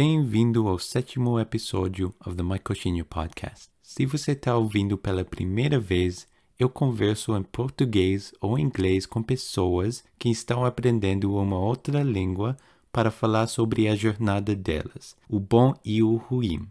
[0.00, 3.68] Bem-vindo ao sétimo episódio of the My Coxinha Podcast.
[3.82, 6.24] Se você está ouvindo pela primeira vez,
[6.56, 12.56] eu converso em português ou inglês com pessoas que estão aprendendo uma outra língua
[12.92, 16.64] para falar sobre a jornada delas, o bom e o ruim.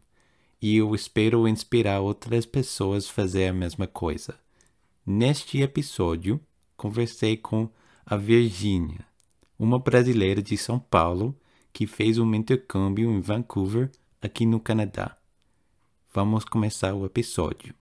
[0.62, 4.40] E eu espero inspirar outras pessoas a fazer a mesma coisa.
[5.06, 6.40] Neste episódio,
[6.78, 7.70] conversei com
[8.06, 9.06] a Virgínia,
[9.60, 11.36] uma brasileira de São Paulo
[11.78, 15.16] que fez um intercâmbio em Vancouver, aqui no Canadá.
[16.12, 17.76] Vamos começar o episódio.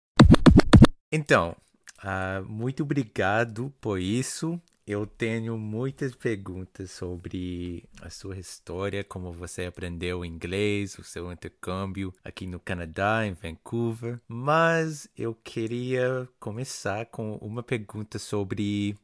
[1.11, 1.57] Então,
[2.05, 4.61] uh, muito obrigado por isso.
[4.87, 12.12] Eu tenho muitas perguntas sobre a sua história, como você aprendeu inglês, o seu intercâmbio
[12.23, 14.20] aqui no Canadá, em Vancouver.
[14.28, 18.95] Mas eu queria começar com uma pergunta sobre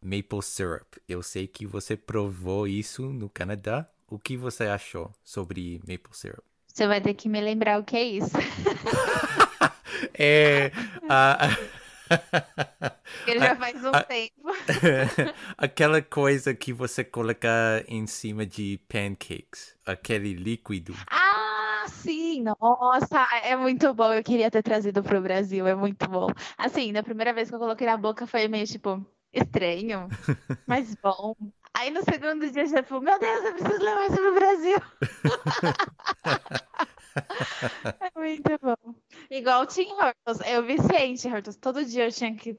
[0.00, 0.96] maple syrup.
[1.06, 3.86] Eu sei que você provou isso no Canadá.
[4.10, 6.42] O que você achou sobre maple syrup?
[6.66, 8.36] Você vai ter que me lembrar o que é isso.
[10.14, 10.70] é.
[13.26, 14.48] Ele já faz um a, tempo.
[15.58, 20.94] aquela coisa que você coloca em cima de pancakes, aquele líquido.
[21.10, 22.42] Ah, sim!
[22.42, 24.14] Nossa, é muito bom.
[24.14, 26.28] Eu queria ter trazido para o Brasil, é muito bom.
[26.56, 30.08] Assim, na primeira vez que eu coloquei na boca foi meio tipo estranho,
[30.66, 31.34] mas bom.
[31.78, 34.76] Aí no segundo dia já falou, meu Deus, eu preciso levar isso pro Brasil.
[38.00, 38.94] é muito bom.
[39.30, 40.40] Igual Tim Hortons.
[40.44, 41.54] Eu viciei em Tim Hortons.
[41.54, 42.58] Todo dia eu tinha que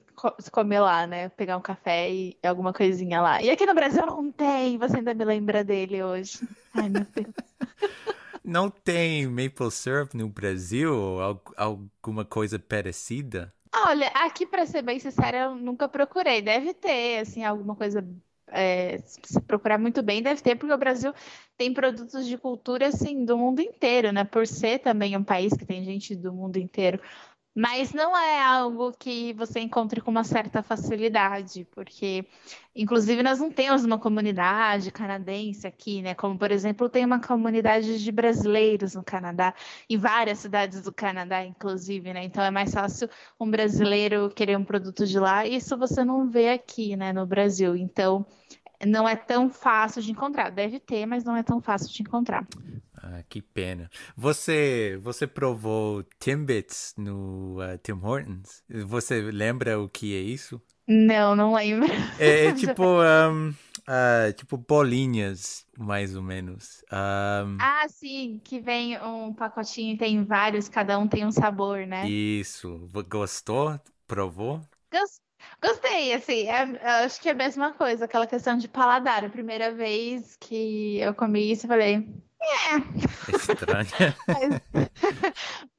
[0.53, 1.27] comer lá, né?
[1.27, 3.41] Pegar um café e alguma coisinha lá.
[3.41, 4.77] E aqui no Brasil não tem.
[4.77, 6.39] Você ainda me lembra dele hoje.
[6.73, 7.27] Ai, meu Deus.
[8.41, 11.19] Não tem maple syrup no Brasil?
[11.55, 13.53] Alguma coisa parecida?
[13.75, 16.41] Olha, aqui, para ser bem sincera, eu nunca procurei.
[16.41, 18.01] Deve ter, assim, alguma coisa.
[18.51, 21.13] É, se procurar muito bem, deve ter, porque o Brasil
[21.57, 24.23] tem produtos de cultura, assim, do mundo inteiro, né?
[24.23, 26.99] Por ser também um país que tem gente do mundo inteiro.
[27.59, 32.25] Mas não é algo que você encontre com uma certa facilidade, porque,
[32.73, 36.15] inclusive, nós não temos uma comunidade canadense aqui, né?
[36.15, 39.53] Como, por exemplo, tem uma comunidade de brasileiros no Canadá,
[39.89, 42.23] em várias cidades do Canadá, inclusive, né?
[42.23, 46.29] Então é mais fácil um brasileiro querer um produto de lá, e isso você não
[46.29, 47.75] vê aqui, né, no Brasil.
[47.75, 48.25] Então,
[48.87, 50.49] não é tão fácil de encontrar.
[50.49, 52.47] Deve ter, mas não é tão fácil de encontrar.
[53.01, 53.89] Ah, que pena.
[54.15, 58.63] Você você provou Timbits no uh, Tim Hortons?
[58.69, 60.61] Você lembra o que é isso?
[60.87, 61.87] Não, não lembro.
[62.19, 66.83] É, é tipo um, uh, tipo bolinhas, mais ou menos.
[66.91, 67.57] Um...
[67.61, 72.09] Ah, sim, que vem um pacotinho e tem vários, cada um tem um sabor, né?
[72.09, 72.89] Isso.
[73.07, 73.79] Gostou?
[74.07, 74.61] Provou?
[74.91, 75.29] Gostei.
[75.61, 79.23] Gostei, assim, é, acho que é a mesma coisa, aquela questão de paladar.
[79.23, 82.07] A primeira vez que eu comi isso, eu falei,
[82.41, 83.35] é.
[83.35, 83.89] Estranho.
[84.27, 84.61] mas,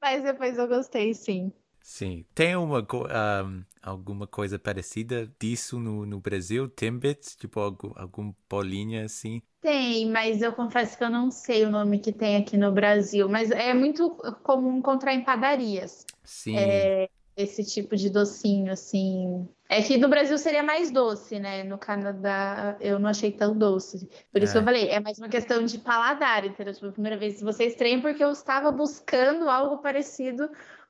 [0.01, 1.51] mas depois eu gostei, sim.
[1.81, 2.25] Sim.
[2.33, 6.69] Tem uma, um, alguma coisa parecida disso no, no Brasil?
[6.69, 7.35] Timbits?
[7.35, 9.41] Tipo, algum, algum bolinha assim?
[9.59, 13.27] Tem, mas eu confesso que eu não sei o nome que tem aqui no Brasil.
[13.27, 14.09] Mas é muito
[14.43, 16.05] comum encontrar em padarias.
[16.23, 16.55] Sim.
[16.57, 19.47] É, esse tipo de docinho, assim.
[19.71, 21.63] É que no Brasil seria mais doce, né?
[21.63, 24.05] No Canadá eu não achei tão doce.
[24.29, 24.53] Por isso é.
[24.55, 26.73] que eu falei, é mais uma questão de paladar, entendeu?
[26.73, 30.49] Tipo, a primeira vez você estranha porque eu estava buscando algo parecido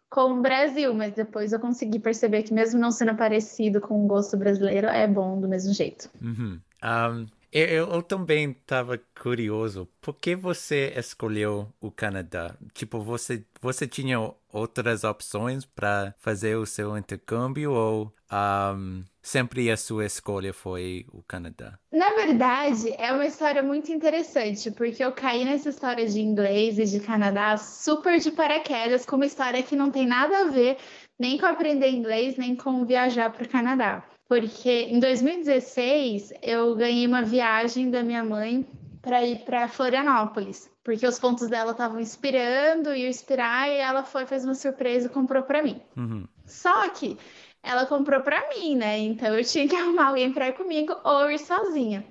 [0.10, 4.08] com o Brasil, mas depois eu consegui perceber que mesmo não sendo parecido com o
[4.08, 6.10] gosto brasileiro, é bom do mesmo jeito.
[6.20, 6.60] Uhum.
[6.84, 9.88] Um, eu, eu, também estava curioso.
[10.00, 12.56] Por que você escolheu o Canadá?
[12.74, 14.18] Tipo, você, você tinha
[14.52, 21.22] outras opções para fazer o seu intercâmbio ou um, sempre a sua escolha foi o
[21.24, 21.78] Canadá?
[21.92, 26.86] Na verdade, é uma história muito interessante, porque eu caí nessa história de inglês e
[26.86, 30.78] de Canadá super de paraquedas, com uma história que não tem nada a ver
[31.20, 37.06] nem com aprender inglês, nem com viajar para o Canadá porque em 2016 eu ganhei
[37.06, 38.66] uma viagem da minha mãe
[39.02, 44.06] para ir para Florianópolis, porque os pontos dela estavam inspirando e eu inspirar e ela
[44.06, 45.82] foi fez uma surpresa e comprou para mim.
[45.98, 46.26] Uhum.
[46.46, 47.18] Só que
[47.62, 49.00] ela comprou para mim, né?
[49.00, 52.06] Então eu tinha que arrumar alguém para ir comigo ou ir sozinha.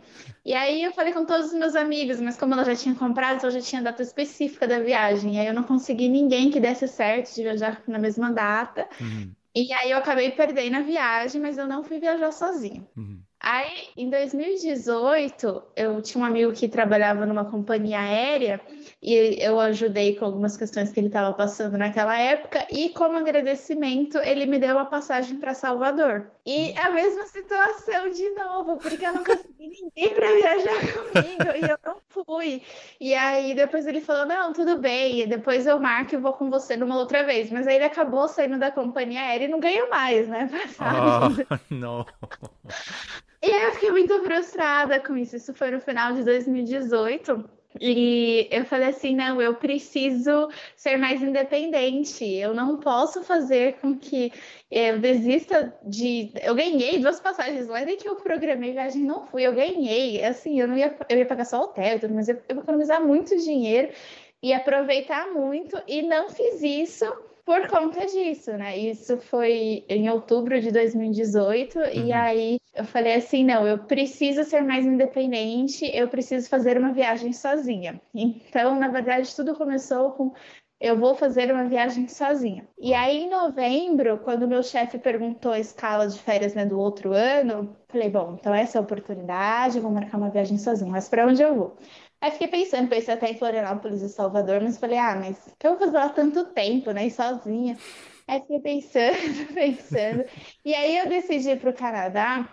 [0.44, 3.38] E aí eu falei com todos os meus amigos, mas como ela já tinha comprado,
[3.38, 5.37] então já tinha data específica da viagem.
[5.37, 8.87] E aí eu não consegui ninguém que desse certo de viajar na mesma data.
[9.00, 9.32] Uhum.
[9.55, 12.87] E aí eu acabei perdendo a viagem, mas eu não fui viajar sozinha.
[12.97, 13.20] Uhum.
[13.43, 18.61] Aí, em 2018, eu tinha um amigo que trabalhava numa companhia aérea
[19.02, 22.67] e eu ajudei com algumas questões que ele estava passando naquela época.
[22.70, 26.31] E, como agradecimento, ele me deu uma passagem para Salvador.
[26.44, 31.70] E a mesma situação de novo, porque eu não consegui ninguém para viajar comigo e
[31.70, 32.62] eu não fui.
[33.00, 36.76] E aí, depois ele falou: Não, tudo bem, depois eu marco e vou com você
[36.76, 37.50] numa outra vez.
[37.50, 40.50] Mas aí ele acabou saindo da companhia aérea e não ganhou mais, né?
[40.79, 42.05] Oh, não.
[43.43, 45.37] E eu fiquei muito frustrada com isso.
[45.37, 47.59] Isso foi no final de 2018.
[47.78, 52.25] E eu falei assim: não, eu preciso ser mais independente.
[52.25, 54.32] Eu não posso fazer com que
[54.70, 56.32] eu desista de.
[56.43, 59.46] Eu ganhei duas passagens lá, nem que eu programei viagem, não fui.
[59.46, 60.25] Eu ganhei.
[60.25, 63.37] Assim, eu não ia, eu ia pagar só hotel, mas eu, eu ia economizar muito
[63.37, 63.93] dinheiro
[64.43, 65.81] e aproveitar muito.
[65.87, 67.05] E não fiz isso
[67.50, 68.79] por conta disso, né?
[68.79, 71.85] Isso foi em outubro de 2018, uhum.
[72.06, 76.93] e aí eu falei assim: não, eu preciso ser mais independente, eu preciso fazer uma
[76.93, 78.00] viagem sozinha.
[78.14, 80.32] Então, na verdade, tudo começou com
[80.81, 82.67] eu vou fazer uma viagem sozinha.
[82.79, 87.12] E aí, em novembro, quando meu chefe perguntou a escala de férias né, do outro
[87.12, 91.26] ano, falei: bom, então essa é a oportunidade, vou marcar uma viagem sozinha, mas para
[91.26, 91.76] onde eu vou?
[92.20, 95.78] Aí fiquei pensando, pensei até em Florianópolis e Salvador, mas falei, ah, mas eu vou
[95.78, 97.08] fazer lá tanto tempo, né?
[97.08, 97.78] Sozinha.
[98.28, 99.17] Aí fiquei pensando,
[99.55, 100.25] pensando.
[100.64, 102.49] E aí eu decidi ir para o Canadá,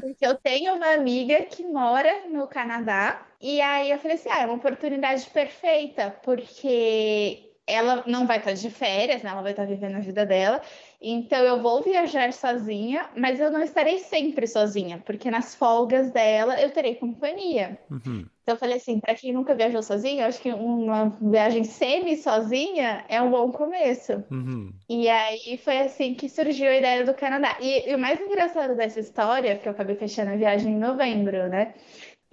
[0.00, 3.26] porque eu tenho uma amiga que mora no Canadá.
[3.40, 8.52] E aí eu falei assim, ah, é uma oportunidade perfeita, porque ela não vai estar
[8.52, 9.30] de férias, né?
[9.30, 10.62] Ela vai estar vivendo a vida dela.
[11.06, 16.58] Então eu vou viajar sozinha, mas eu não estarei sempre sozinha, porque nas folgas dela
[16.60, 17.78] eu terei companhia.
[17.90, 18.26] Uhum.
[18.42, 22.16] Então eu falei assim, para quem nunca viajou sozinho, eu acho que uma viagem semi
[22.16, 24.24] sozinha é um bom começo.
[24.30, 24.72] Uhum.
[24.88, 27.56] E aí foi assim que surgiu a ideia do Canadá.
[27.60, 31.48] E, e o mais engraçado dessa história, que eu acabei fechando a viagem em novembro,
[31.48, 31.74] né?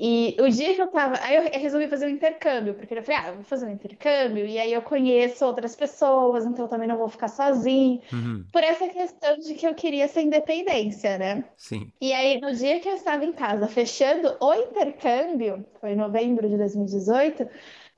[0.03, 1.13] E o dia que eu tava.
[1.21, 4.57] Aí eu resolvi fazer um intercâmbio, porque eu falei, ah, vou fazer um intercâmbio, e
[4.57, 8.01] aí eu conheço outras pessoas, então eu também não vou ficar sozinho.
[8.11, 8.43] Uhum.
[8.51, 11.43] Por essa questão de que eu queria essa independência, né?
[11.55, 11.91] Sim.
[12.01, 16.49] E aí, no dia que eu estava em casa fechando o intercâmbio, foi em novembro
[16.49, 17.47] de 2018,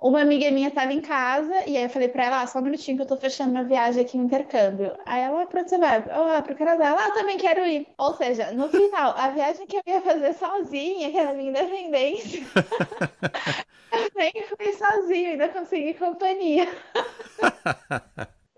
[0.03, 2.61] uma amiga minha estava em casa e aí eu falei para ela, ah, só um
[2.61, 4.91] minutinho que eu tô fechando uma viagem aqui no intercâmbio.
[5.05, 6.03] Aí ela, pra onde você vai?
[6.09, 6.88] Ah, pro Canadá.
[6.88, 7.88] Ela, ah, também quero ir.
[7.97, 12.44] Ou seja, no final, a viagem que eu ia fazer sozinha, que era minha independência,
[13.94, 16.67] eu nem fui sozinha, ainda consegui companhia.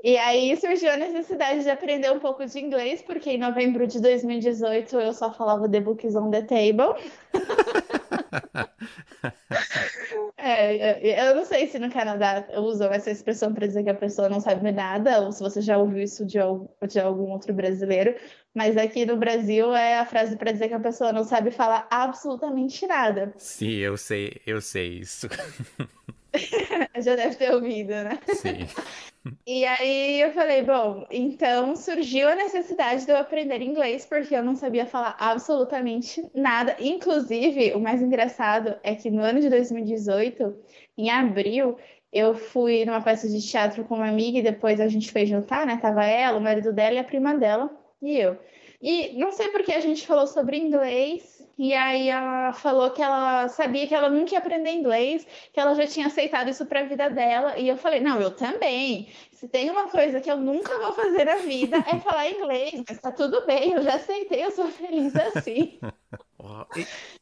[0.03, 3.99] E aí surgiu a necessidade de aprender um pouco de inglês, porque em novembro de
[3.99, 6.95] 2018 eu só falava The Books on the Table.
[10.37, 13.95] É, é, eu não sei se no Canadá usam essa expressão para dizer que a
[13.95, 16.37] pessoa não sabe nada, ou se você já ouviu isso de,
[16.87, 18.15] de algum outro brasileiro,
[18.53, 21.87] mas aqui no Brasil é a frase para dizer que a pessoa não sabe falar
[21.89, 23.33] absolutamente nada.
[23.37, 25.27] Sim, eu sei, eu sei isso.
[27.01, 28.19] Já deve ter ouvido, né?
[28.33, 28.67] Sim.
[29.47, 34.43] E aí eu falei, bom, então surgiu a necessidade de eu aprender inglês, porque eu
[34.43, 36.75] não sabia falar absolutamente nada.
[36.79, 40.55] Inclusive, o mais engraçado é que no ano de 2018,
[40.95, 41.75] em abril,
[42.13, 45.65] eu fui numa peça de teatro com uma amiga e depois a gente foi jantar,
[45.65, 45.77] né?
[45.81, 47.69] Tava ela, o marido dela e a prima dela
[48.01, 48.37] e eu.
[48.81, 53.47] E não sei porque a gente falou sobre inglês e aí ela falou que ela
[53.47, 56.85] sabia que ela nunca ia aprender inglês, que ela já tinha aceitado isso para a
[56.85, 57.57] vida dela.
[57.57, 59.07] E eu falei: "Não, eu também.
[59.31, 62.99] Se tem uma coisa que eu nunca vou fazer na vida é falar inglês, mas
[62.99, 65.79] tá tudo bem, eu já aceitei, eu sou feliz assim".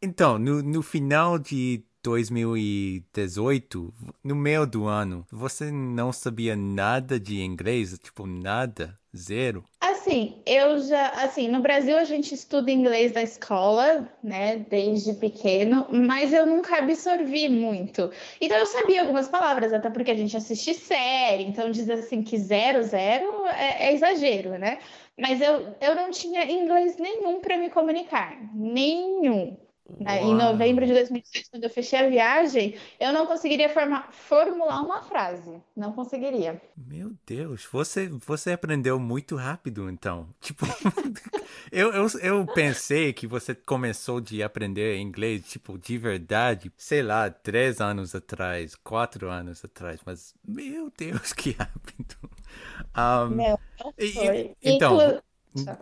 [0.02, 7.42] Então, no, no final de 2018, no meio do ano, você não sabia nada de
[7.42, 7.98] inglês?
[8.00, 9.00] Tipo, nada?
[9.16, 9.64] Zero?
[10.04, 15.88] Assim, eu já, assim, no Brasil a gente estuda inglês na escola, né, desde pequeno,
[15.90, 18.12] mas eu nunca absorvi muito.
[18.42, 22.38] Então eu sabia algumas palavras, até porque a gente assiste série, então dizer assim que
[22.38, 24.80] zero, zero é, é exagero, né?
[25.18, 29.56] Mas eu, eu não tinha inglês nenhum para me comunicar, nenhum.
[30.00, 30.24] Né?
[30.24, 35.02] Em novembro de 2018, quando eu fechei a viagem, eu não conseguiria formar, formular uma
[35.02, 35.62] frase.
[35.76, 36.62] Não conseguiria.
[36.76, 40.28] Meu Deus, você, você aprendeu muito rápido, então.
[40.40, 40.66] Tipo,
[41.70, 47.30] eu, eu, eu pensei que você começou de aprender inglês, tipo, de verdade, sei lá,
[47.30, 52.16] três anos atrás, quatro anos atrás, mas, meu Deus, que rápido.
[52.96, 54.56] Um, não, não foi.
[54.62, 54.96] E, então.
[54.96, 55.24] Inclu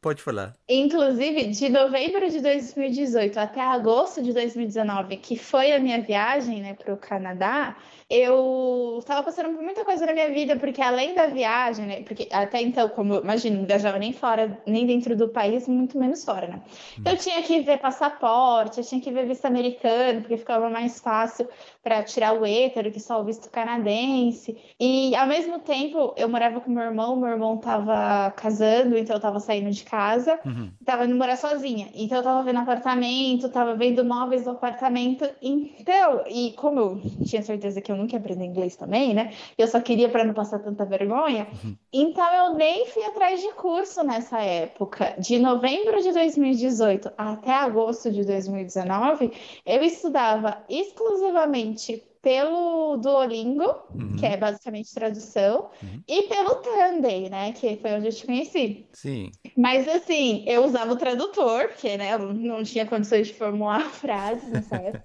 [0.02, 0.54] Pode falar.
[0.68, 6.74] Inclusive, de novembro de 2018 até agosto de 2019, que foi a minha viagem né,
[6.74, 7.76] para o Canadá,
[8.12, 12.04] eu estava passando por muita coisa na minha vida, porque além da viagem, né?
[12.04, 16.26] Porque até então, como imagina, não viajava nem fora, nem dentro do país, muito menos
[16.26, 16.62] fora, né?
[17.00, 21.00] Então eu tinha que ver passaporte, eu tinha que ver visto americano, porque ficava mais
[21.00, 21.48] fácil
[21.82, 24.58] para tirar o hétero que só o visto canadense.
[24.78, 29.20] E ao mesmo tempo, eu morava com meu irmão, meu irmão estava casando, então eu
[29.20, 30.70] estava saindo de casa, uhum.
[30.86, 31.88] tava indo morar sozinha.
[31.96, 35.26] Então eu estava vendo apartamento, estava vendo móveis do apartamento.
[35.42, 39.34] Então, e como eu tinha certeza que eu nunca ia aprender inglês também, né?
[39.58, 41.48] Eu só queria para não passar tanta vergonha.
[41.64, 41.76] Uhum.
[41.94, 45.16] Então eu nem fui atrás de curso nessa época.
[45.18, 49.32] De novembro de 2018 até agosto de 2019,
[49.66, 54.16] eu estudava exclusivamente pelo Duolingo, uhum.
[54.16, 56.04] que é basicamente tradução, uhum.
[56.08, 58.86] e pelo Tanday, né, que foi onde eu te conheci.
[58.94, 59.32] Sim.
[59.58, 64.48] Mas assim, eu usava o tradutor, porque né, eu não tinha condições de formular frases
[64.50, 65.04] nessa época.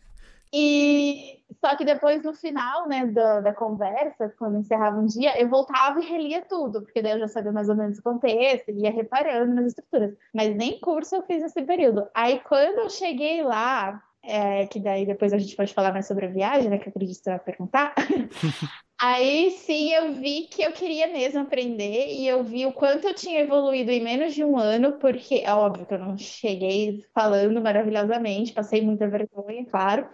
[0.52, 5.48] E só que depois, no final, né, da, da conversa, quando encerrava um dia, eu
[5.48, 8.90] voltava e relia tudo, porque daí eu já sabia mais ou menos o contexto, ia
[8.90, 10.14] reparando nas estruturas.
[10.34, 12.06] Mas nem curso eu fiz nesse período.
[12.14, 16.26] Aí, quando eu cheguei lá, é, que daí depois a gente pode falar mais sobre
[16.26, 17.94] a viagem, né, que eu acredito que você vai perguntar.
[18.98, 23.14] Aí sim eu vi que eu queria mesmo aprender e eu vi o quanto eu
[23.14, 27.60] tinha evoluído em menos de um ano, porque é óbvio que eu não cheguei falando
[27.60, 30.08] maravilhosamente, passei muita vergonha, claro,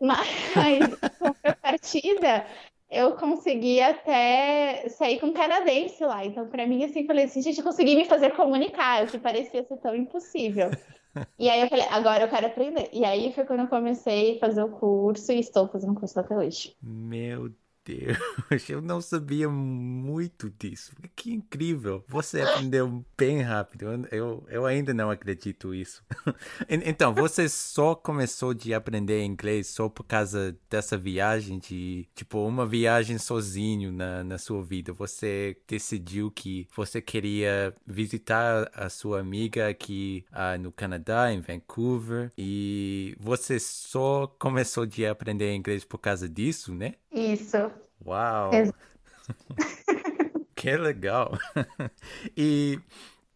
[0.00, 2.46] mas com a partida
[2.90, 6.24] eu consegui até sair com canadense lá.
[6.24, 9.76] Então, para mim, assim, falei assim, gente, consegui me fazer comunicar, o que parecia ser
[9.76, 10.70] tão impossível.
[11.38, 12.88] E aí eu falei, agora eu quero aprender.
[12.92, 16.18] E aí foi quando eu comecei a fazer o curso e estou fazendo o curso
[16.18, 16.76] até hoje.
[16.82, 17.52] Meu
[17.90, 18.16] Deus,
[18.70, 20.92] eu não sabia muito disso.
[21.16, 22.04] Que incrível.
[22.06, 23.86] Você aprendeu bem rápido.
[24.12, 26.02] Eu, eu ainda não acredito isso.
[26.68, 32.64] Então, você só começou de aprender inglês só por causa dessa viagem de, tipo, uma
[32.66, 34.92] viagem sozinho na, na sua vida.
[34.92, 42.30] Você decidiu que você queria visitar a sua amiga aqui uh, no Canadá, em Vancouver,
[42.38, 46.94] e você só começou de aprender inglês por causa disso, né?
[47.12, 47.70] Isso.
[48.04, 48.50] Uau!
[50.54, 51.32] que legal!
[52.36, 52.78] e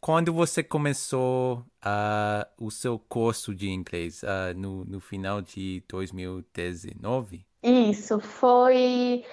[0.01, 4.23] quando você começou uh, o seu curso de inglês?
[4.23, 7.47] Uh, no, no final de 2019?
[7.63, 9.25] Isso, foi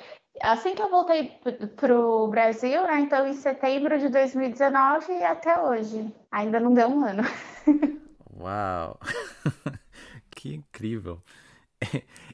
[0.41, 1.37] assim que eu voltei
[1.75, 3.01] para o Brasil, né?
[3.01, 6.11] Então, em setembro de 2019 e até hoje.
[6.31, 7.23] Ainda não deu um ano.
[8.39, 8.97] Uau!
[10.31, 11.21] que incrível!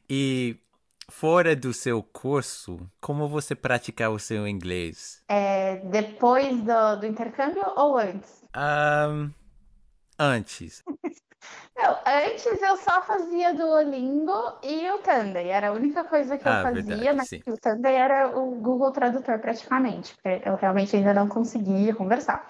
[0.10, 0.58] E
[1.10, 5.24] fora do seu curso, como você pratica o seu inglês?
[5.28, 8.44] É, depois do, do intercâmbio ou antes?
[8.56, 9.32] Um,
[10.20, 10.84] antes.
[11.78, 15.50] Não, antes eu só fazia Duolingo e o Tanday.
[15.50, 18.92] Era a única coisa que eu ah, fazia, verdade, mas o Tanday era o Google
[18.92, 22.48] Tradutor praticamente, porque eu realmente ainda não conseguia conversar.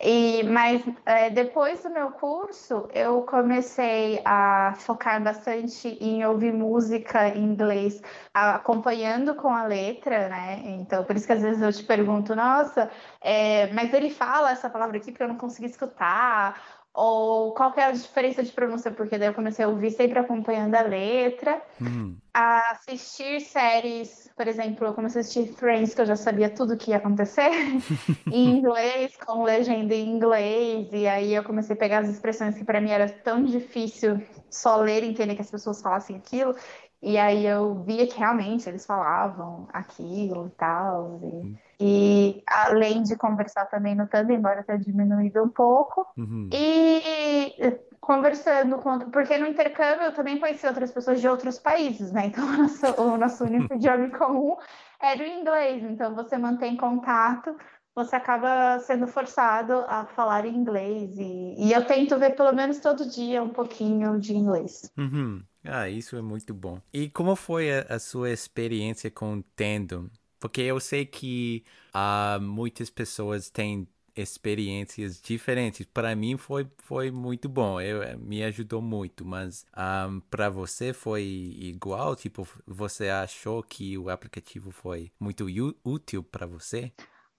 [0.00, 7.28] E, mas é, depois do meu curso, eu comecei a focar bastante em ouvir música
[7.28, 8.00] em inglês,
[8.32, 10.62] acompanhando com a letra, né?
[10.64, 12.88] Então, por isso que às vezes eu te pergunto, nossa,
[13.20, 17.84] é, mas ele fala essa palavra aqui porque eu não consegui escutar, ou qual é
[17.84, 21.62] a diferença de pronúncia, porque daí eu comecei a ouvir sempre acompanhando a letra.
[21.80, 22.16] Uhum.
[22.34, 26.74] A assistir séries, por exemplo, eu comecei a assistir Friends, que eu já sabia tudo
[26.74, 27.50] o que ia acontecer,
[28.32, 32.64] em inglês, com legenda em inglês, e aí eu comecei a pegar as expressões que
[32.64, 36.56] para mim era tão difícil só ler e entender que as pessoas falassem aquilo,
[37.00, 41.20] e aí eu via que realmente eles falavam aquilo e tal.
[41.22, 41.26] E...
[41.26, 41.56] Uhum.
[41.80, 46.04] E além de conversar também no Tandem, embora tenha diminuído um pouco.
[46.16, 46.50] Uhum.
[46.52, 48.98] E conversando com.
[49.10, 52.26] Porque no intercâmbio eu também conheci outras pessoas de outros países, né?
[52.26, 54.56] Então o nosso, o nosso único idioma comum
[55.00, 55.84] era o inglês.
[55.84, 57.54] Então você mantém contato,
[57.94, 61.16] você acaba sendo forçado a falar inglês.
[61.16, 64.90] E, e eu tento ver pelo menos todo dia um pouquinho de inglês.
[64.96, 65.42] Uhum.
[65.70, 66.80] Ah, isso é muito bom.
[66.92, 70.10] E como foi a, a sua experiência com o Tandem?
[70.40, 71.62] Porque eu sei que
[71.94, 75.86] uh, muitas pessoas têm experiências diferentes.
[75.86, 80.48] Para mim foi, foi muito bom, eu, eh, me ajudou muito, mas um, ah, para
[80.48, 82.16] você foi igual?
[82.16, 85.46] Tipo, você achou que o aplicativo foi muito
[85.84, 86.92] útil para você?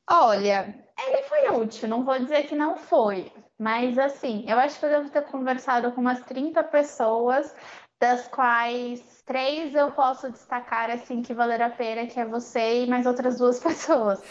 [0.09, 0.73] Olha,
[1.07, 4.89] ele foi útil, não vou dizer que não foi, mas assim, eu acho que eu
[4.89, 7.53] devo ter conversado com umas 30 pessoas
[7.99, 12.87] das quais três eu posso destacar assim que valer a pena, que é você e
[12.87, 14.21] mais outras duas pessoas.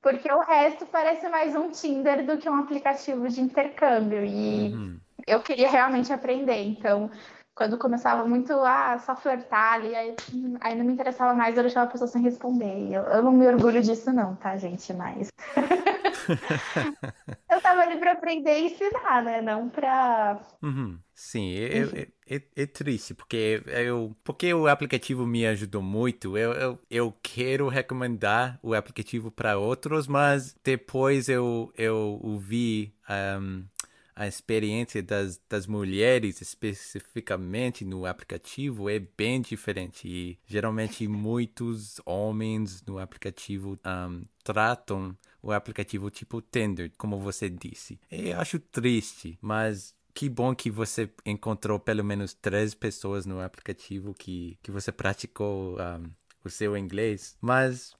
[0.00, 4.24] Porque o resto parece mais um Tinder do que um aplicativo de intercâmbio.
[4.24, 4.98] E uhum.
[5.26, 6.62] eu queria realmente aprender.
[6.62, 7.10] Então,
[7.54, 10.14] quando começava muito a ah, só flertar ali, aí,
[10.60, 12.92] aí não me interessava mais, eu deixava a pessoa sem responder.
[12.92, 14.92] Eu, eu não me orgulho disso, não, tá, gente?
[14.94, 15.28] Mas.
[17.58, 19.42] eu tava ali pra aprender e ensinar, né?
[19.42, 20.40] Não pra.
[20.62, 20.98] Uhum.
[21.14, 26.38] Sim, é, é, é, é, triste, porque, eu, porque o aplicativo me ajudou muito.
[26.38, 32.94] Eu, eu, eu quero recomendar o aplicativo para outros, mas depois eu, eu vi
[33.40, 33.64] um,
[34.14, 42.82] a experiência das, das mulheres especificamente no aplicativo é bem diferente e geralmente muitos homens
[42.84, 45.16] no aplicativo um, tratam
[45.48, 47.98] o aplicativo tipo Tinder, como você disse.
[48.10, 54.14] Eu acho triste, mas que bom que você encontrou pelo menos três pessoas no aplicativo
[54.14, 56.10] que, que você praticou um,
[56.44, 57.36] o seu inglês.
[57.40, 57.94] Mas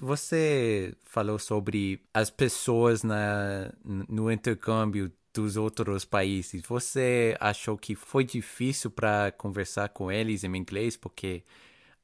[0.00, 8.24] você falou sobre as pessoas na, no intercâmbio dos outros países, você achou que foi
[8.24, 10.96] difícil para conversar com eles em inglês?
[10.96, 11.42] Porque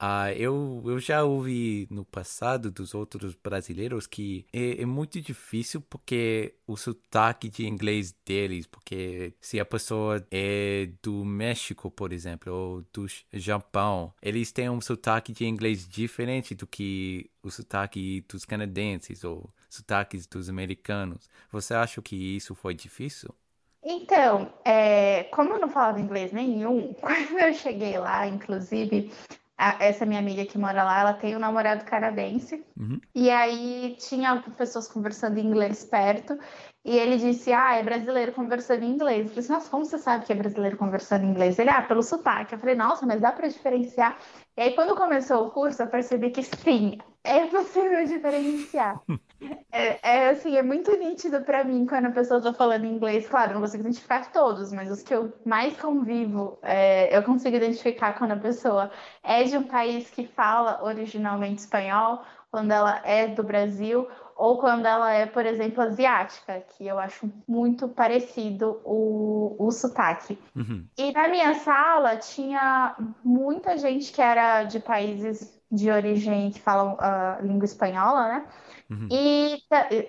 [0.01, 5.81] uh, eu, eu já ouvi no passado dos outros brasileiros que é, é, muito difícil
[5.81, 12.53] porque o sotaque de inglês deles, porque se a pessoa é do México, por exemplo,
[12.53, 18.45] ou do Japão, eles têm um sotaque de inglês diferente do que o sotaque dos
[18.45, 21.29] canadenses ou sotaques dos americanos.
[21.51, 23.35] Você acha que isso foi difícil?
[23.83, 29.11] Então, é, como eu não falava inglês nenhum, quando eu cheguei lá, inclusive,
[29.59, 32.65] a, essa minha amiga que mora lá, ela tem um namorado canadense.
[32.79, 33.01] Uhum.
[33.13, 36.39] E aí tinha pessoas conversando em inglês perto.
[36.85, 39.23] E ele disse, ah, é brasileiro conversando em inglês.
[39.23, 41.59] Eu falei assim, nossa, como você sabe que é brasileiro conversando em inglês?
[41.59, 42.55] Ele, ah, pelo sotaque.
[42.55, 44.17] Eu falei, nossa, mas dá para diferenciar?
[44.57, 49.03] E aí, quando começou o curso, eu percebi que sim, é possível diferenciar.
[49.71, 53.29] é, é, assim, é muito nítido para mim quando a pessoa está falando inglês.
[53.29, 58.19] Claro, não consigo identificar todos, mas os que eu mais convivo, é, eu consigo identificar
[58.19, 58.91] quando a pessoa
[59.23, 64.87] é de um país que fala originalmente espanhol, quando ela é do Brasil, ou quando
[64.87, 70.39] ela é, por exemplo, asiática, que eu acho muito parecido o, o sotaque.
[70.55, 70.87] Uhum.
[70.97, 76.97] E na minha sala tinha muita gente que era de países de origem que falam
[76.99, 78.47] a língua espanhola, né?
[78.91, 79.09] Uhum.
[79.11, 79.63] E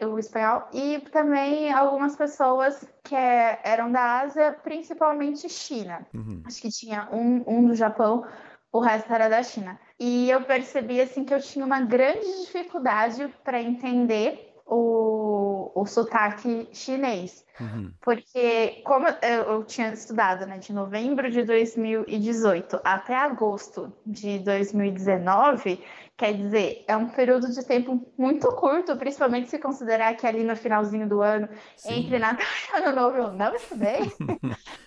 [0.06, 6.08] o espanhol, e também algumas pessoas que é, eram da Ásia, principalmente China.
[6.14, 6.44] Uhum.
[6.46, 8.26] Acho que tinha um, um do Japão,
[8.72, 9.78] o resto era da China.
[10.00, 16.68] E eu percebi assim que eu tinha uma grande dificuldade para entender o, o sotaque
[16.72, 17.46] chinês.
[17.60, 17.92] Uhum.
[18.02, 25.84] Porque, como eu, eu, tinha estudado né, de novembro de 2018 até agosto de 2019,
[26.16, 30.56] quer dizer, é um período de tempo muito curto, principalmente se considerar que ali no
[30.56, 32.02] finalzinho do ano, Sim.
[32.02, 34.00] entre Natal e Ano Novo, eu não estudei.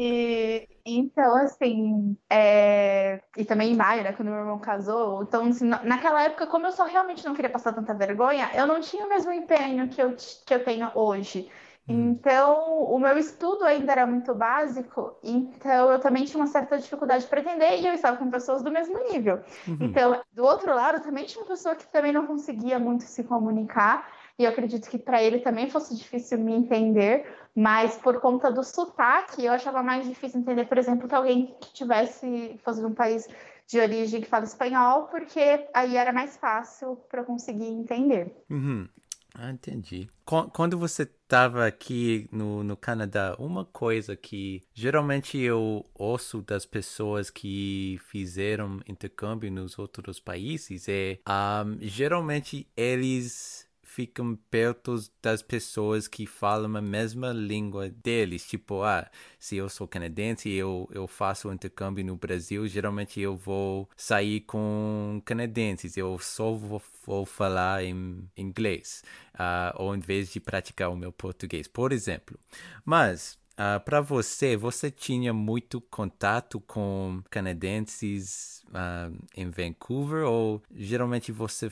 [0.00, 3.20] E, então, assim, é...
[3.36, 5.22] e também em maio, né, quando meu irmão casou.
[5.22, 8.80] Então, assim, naquela época, como eu só realmente não queria passar tanta vergonha, eu não
[8.80, 10.14] tinha o mesmo empenho que eu,
[10.46, 11.50] que eu tenho hoje.
[11.88, 12.10] Hum.
[12.10, 17.26] Então, o meu estudo ainda era muito básico, então eu também tinha uma certa dificuldade
[17.26, 19.40] para entender e eu estava com pessoas do mesmo nível.
[19.66, 19.78] Uhum.
[19.80, 24.06] Então, do outro lado, também tinha uma pessoa que também não conseguia muito se comunicar
[24.38, 28.62] e eu acredito que para ele também fosse difícil me entender, mas por conta do
[28.62, 32.94] sotaque, eu achava mais difícil entender, por exemplo, que alguém que tivesse, fosse de um
[32.94, 33.28] país
[33.66, 38.32] de origem que fala espanhol, porque aí era mais fácil para eu conseguir entender.
[38.48, 38.88] Uhum.
[39.34, 40.08] Ah, entendi.
[40.24, 47.30] Quando você estava aqui no, no Canadá, uma coisa que geralmente eu ouço das pessoas
[47.30, 53.67] que fizeram intercâmbio nos outros países é um, geralmente eles
[53.98, 58.46] ficam perto das pessoas que falam a mesma língua deles.
[58.46, 63.36] Tipo, ah, se eu sou canadense e eu, eu faço intercâmbio no Brasil, geralmente eu
[63.36, 69.02] vou sair com canadenses, eu só vou, vou falar em inglês,
[69.34, 72.38] uh, ou em vez de praticar o meu português, por exemplo.
[72.84, 80.62] Mas Uh, ah, para você, você tinha muito contato com canadenses uh, em Vancouver ou
[80.70, 81.68] geralmente você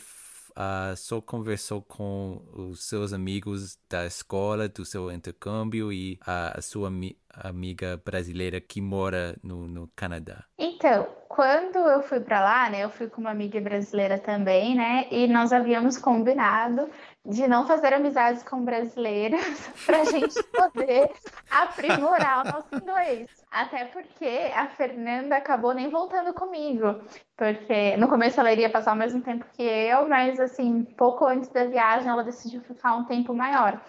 [0.56, 6.62] uh, só conversou com os seus amigos da escola, do seu intercâmbio e a, a
[6.62, 10.44] sua ami amiga brasileira que mora no, no Canadá?
[10.58, 15.06] Então, quando eu fui para lá, né, eu fui com uma amiga brasileira também, né,
[15.10, 16.88] e nós havíamos combinado
[17.24, 19.40] de não fazer amizades com brasileiros
[19.84, 21.10] para a gente poder
[21.50, 23.28] aprimorar o nosso inglês.
[23.56, 27.00] Até porque a Fernanda acabou nem voltando comigo,
[27.34, 31.48] porque no começo ela iria passar o mesmo tempo que eu, mas assim, pouco antes
[31.48, 33.80] da viagem ela decidiu ficar um tempo maior.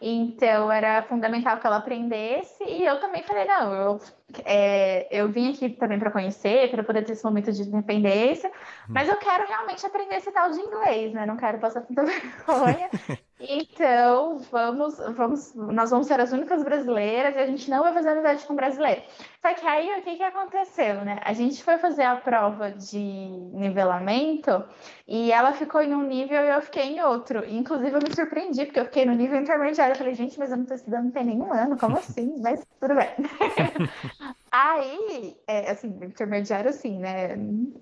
[0.00, 4.00] Então era fundamental que ela aprendesse e eu também falei, não, eu
[4.44, 8.52] é, eu vim aqui também para conhecer, para poder ter esse momento de independência,
[8.88, 11.26] mas eu quero realmente aprender esse tal de inglês, né?
[11.26, 12.90] Não quero passar tanta vergonha.
[13.38, 18.08] Então, vamos, vamos, nós vamos ser as únicas brasileiras e a gente não vai fazer
[18.10, 19.02] amizade com brasileiro.
[19.46, 21.20] Só que aí o que, que aconteceu, né?
[21.22, 24.64] A gente foi fazer a prova de nivelamento
[25.06, 27.44] e ela ficou em um nível e eu fiquei em outro.
[27.48, 29.92] Inclusive, eu me surpreendi, porque eu fiquei no nível intermediário.
[29.92, 32.34] Eu falei, gente, mas eu não estou estudando tem nenhum ano, como assim?
[32.42, 33.08] Mas tudo bem.
[34.50, 37.36] Aí, é, assim, intermediário, assim, né?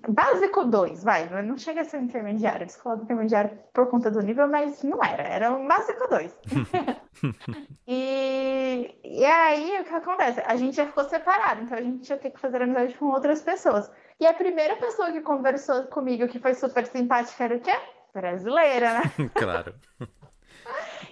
[0.09, 1.27] Básico 2, vai.
[1.41, 2.63] Não chega a ser intermediário.
[2.63, 5.23] Eles falam intermediário por conta do nível, mas não era.
[5.23, 6.37] Era um básico 2.
[7.87, 10.43] e, e aí, o que acontece?
[10.45, 13.41] A gente já ficou separado, então a gente ia ter que fazer amizade com outras
[13.41, 13.91] pessoas.
[14.19, 17.77] E a primeira pessoa que conversou comigo, que foi super simpática, era o quê?
[18.13, 19.01] Brasileira, né?
[19.35, 19.75] claro.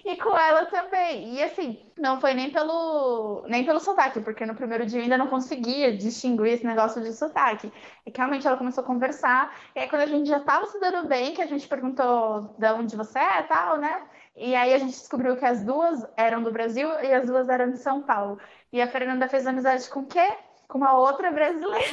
[0.04, 1.34] E com ela também.
[1.34, 5.16] E assim, não foi nem pelo nem pelo sotaque, porque no primeiro dia eu ainda
[5.16, 7.72] não conseguia distinguir esse negócio de sotaque.
[8.06, 9.56] E realmente ela começou a conversar.
[9.74, 12.72] E aí, quando a gente já estava se dando bem, que a gente perguntou de
[12.72, 14.02] onde você é e tal, né?
[14.36, 17.70] E aí a gente descobriu que as duas eram do Brasil e as duas eram
[17.70, 18.38] de São Paulo.
[18.74, 20.36] E a Fernanda fez amizade com o quê?
[20.66, 21.86] Com uma outra brasileira.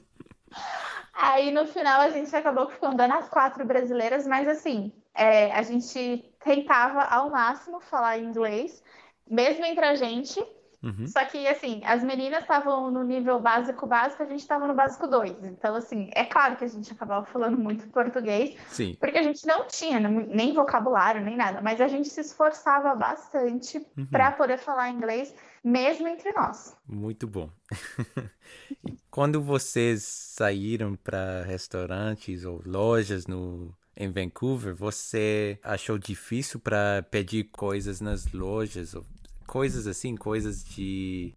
[1.12, 6.24] aí no final a gente acabou ficando as quatro brasileiras, mas assim, é, a gente
[6.42, 8.82] tentava ao máximo falar inglês,
[9.28, 10.42] mesmo entre a gente.
[10.84, 11.06] Uhum.
[11.06, 15.06] Só que, assim, as meninas estavam no nível básico básico, a gente estava no básico
[15.06, 15.44] 2.
[15.44, 18.94] Então, assim, é claro que a gente acabava falando muito português, Sim.
[19.00, 23.78] porque a gente não tinha nem vocabulário, nem nada, mas a gente se esforçava bastante
[23.96, 24.06] uhum.
[24.06, 26.76] para poder falar inglês, mesmo entre nós.
[26.86, 27.48] Muito bom.
[29.10, 37.44] Quando vocês saíram para restaurantes ou lojas no em Vancouver, você achou difícil para pedir
[37.44, 38.94] coisas nas lojas,
[39.46, 41.34] coisas assim, coisas de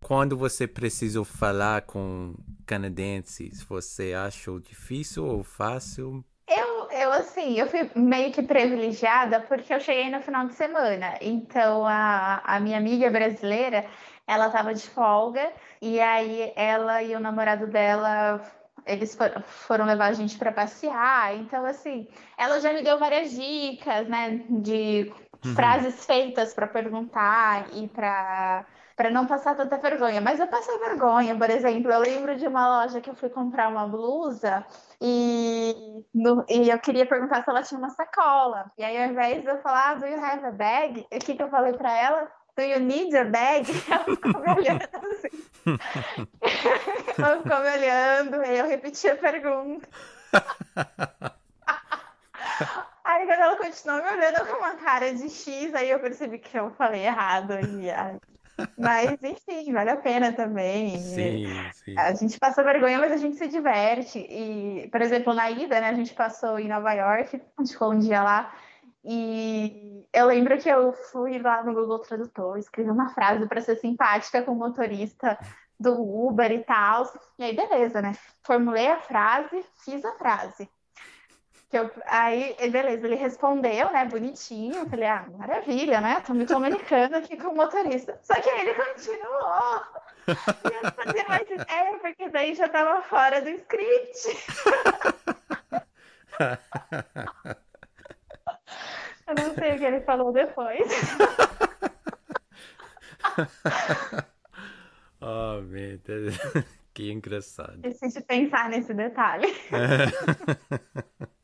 [0.00, 2.34] quando você precisou falar com
[2.66, 6.24] canadenses, você achou difícil ou fácil?
[6.46, 11.18] Eu, eu assim, eu fui meio que privilegiada porque eu cheguei no final de semana.
[11.20, 13.86] Então a, a minha amiga brasileira,
[14.26, 18.40] ela estava de folga e aí ela e o namorado dela
[18.86, 21.36] eles foram levar a gente para passear.
[21.36, 22.08] Então, assim,
[22.38, 25.12] ela já me deu várias dicas, né, de
[25.44, 25.54] uhum.
[25.54, 28.64] frases feitas para perguntar e para
[28.98, 30.20] para não passar tanta vergonha.
[30.20, 33.68] Mas eu passei vergonha, por exemplo, eu lembro de uma loja que eu fui comprar
[33.68, 34.66] uma blusa
[35.00, 38.72] e, no, e eu queria perguntar se ela tinha uma sacola.
[38.76, 41.06] E aí, ao invés de eu falar, ah, do you have a bag?
[41.12, 42.28] O que, que eu falei para ela?
[42.56, 43.70] Do you need a bag?
[43.88, 45.28] Ela ficou me olhando assim.
[47.16, 49.88] Ela ficou me olhando, e eu repeti a pergunta.
[53.08, 56.58] Aí quando ela continuou me olhando com uma cara de X, aí eu percebi que
[56.58, 57.54] eu falei errado.
[57.54, 57.88] E,
[58.78, 60.98] mas, enfim, vale a pena também.
[60.98, 61.98] Sim, sim.
[61.98, 64.18] A gente passa vergonha, mas a gente se diverte.
[64.18, 67.94] E, por exemplo, na ida, né, a gente passou em Nova York, a gente ficou
[67.94, 68.54] um dia lá.
[69.02, 73.76] E eu lembro que eu fui lá no Google Tradutor, escrevi uma frase para ser
[73.76, 75.38] simpática com o motorista
[75.80, 75.94] do
[76.26, 77.10] Uber e tal.
[77.38, 78.12] E aí, beleza, né?
[78.44, 80.68] Formulei a frase, fiz a frase.
[81.70, 84.88] Que eu, aí, beleza, ele respondeu, né, bonitinho.
[84.88, 86.22] Falei, ah, maravilha, né?
[86.26, 88.18] Tô me comunicando aqui com o motorista.
[88.22, 89.82] Só que aí ele continuou.
[90.28, 90.32] E
[90.74, 91.50] eu fazia mais.
[91.50, 94.28] É, porque daí já tava fora do script.
[99.26, 100.88] Eu não sei o que ele falou depois.
[105.20, 106.34] oh, meu Deus.
[106.94, 107.80] Que engraçado.
[107.80, 109.46] Preciso pensar nesse detalhe.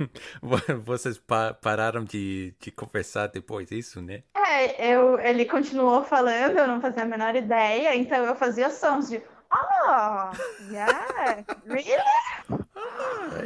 [0.84, 4.22] Vocês pa pararam de, de conversar depois disso, né?
[4.34, 9.08] É, eu, ele continuou falando, eu não fazia a menor ideia, então eu fazia sons
[9.08, 10.30] de Oh,
[10.70, 11.94] yeah, really?
[12.76, 13.42] Ah,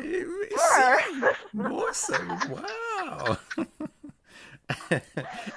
[0.58, 1.20] sim.
[1.54, 2.12] Nossa,
[2.50, 3.36] uau!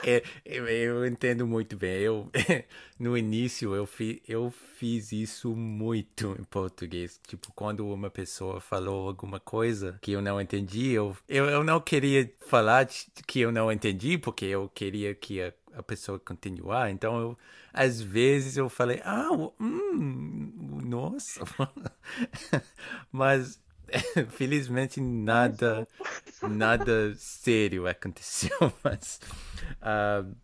[0.04, 2.02] É, eu, eu, entendo muito bem.
[2.02, 2.30] Eu,
[3.00, 7.20] no início eu, fi, eu fiz isso muito em português.
[7.28, 11.80] Tipo, quando uma pessoa falou alguma coisa que eu não entendi, eu, eu, eu não
[11.80, 12.88] queria falar
[13.26, 16.90] que eu não entendi, porque eu queria que a, a pessoa continuar.
[16.92, 17.38] Então, eu,
[17.74, 21.42] às vezes eu falei, ah, hum, nossa.
[23.12, 23.60] Mas
[24.30, 25.88] felizmente nada
[26.42, 29.20] nada sério aconteceu mas
[29.82, 30.36] uh,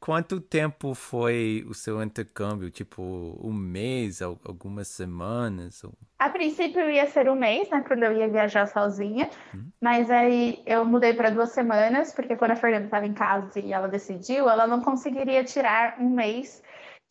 [0.00, 3.02] quanto tempo foi o seu intercâmbio tipo
[3.42, 5.92] um mês algumas semanas ou...
[6.18, 9.70] a princípio ia ser um mês né quando eu ia viajar sozinha uhum.
[9.80, 13.72] mas aí eu mudei para duas semanas porque quando a Fernanda estava em casa e
[13.72, 16.62] ela decidiu ela não conseguiria tirar um mês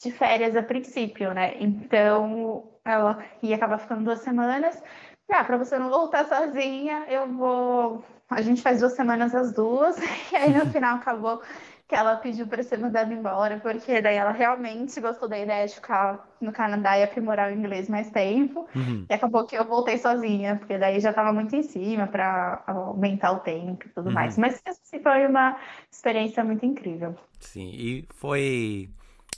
[0.01, 1.55] de férias a princípio, né?
[1.59, 4.81] Então ela ia acabar ficando duas semanas.
[5.29, 8.03] Ah, para você não voltar sozinha, eu vou.
[8.29, 9.97] A gente faz duas semanas as duas,
[10.31, 11.41] e aí no final acabou
[11.87, 15.75] que ela pediu para ser mandada embora, porque daí ela realmente gostou da ideia de
[15.75, 18.67] ficar no Canadá e aprimorar o inglês mais tempo.
[18.75, 19.05] Uhum.
[19.09, 23.31] E acabou que eu voltei sozinha, porque daí já estava muito em cima para aumentar
[23.31, 24.13] o tempo e tudo uhum.
[24.13, 24.37] mais.
[24.37, 25.57] Mas assim, foi uma
[25.89, 27.15] experiência muito incrível.
[27.39, 28.89] Sim, e foi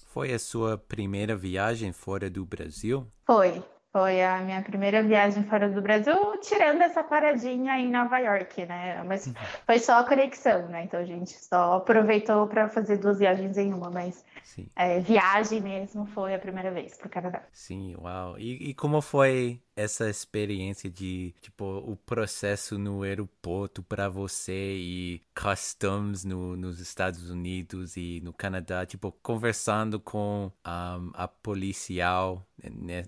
[0.07, 3.05] foi a sua primeira viagem fora do Brasil?
[3.27, 3.63] Foi.
[3.91, 9.01] Foi a minha primeira viagem fora do Brasil, tirando essa paradinha em Nova York, né?
[9.03, 9.33] Mas uhum.
[9.65, 10.83] foi só a conexão, né?
[10.83, 14.23] Então a gente só aproveitou para fazer duas viagens em uma, mas
[14.75, 17.43] é, viagem mesmo foi a primeira vez para o Canadá.
[17.51, 18.37] Sim, uau.
[18.37, 25.21] E, e como foi essa experiência de, tipo, o processo no aeroporto para você e
[25.33, 32.45] customs no, nos Estados Unidos e no Canadá, tipo, conversando com um, a policial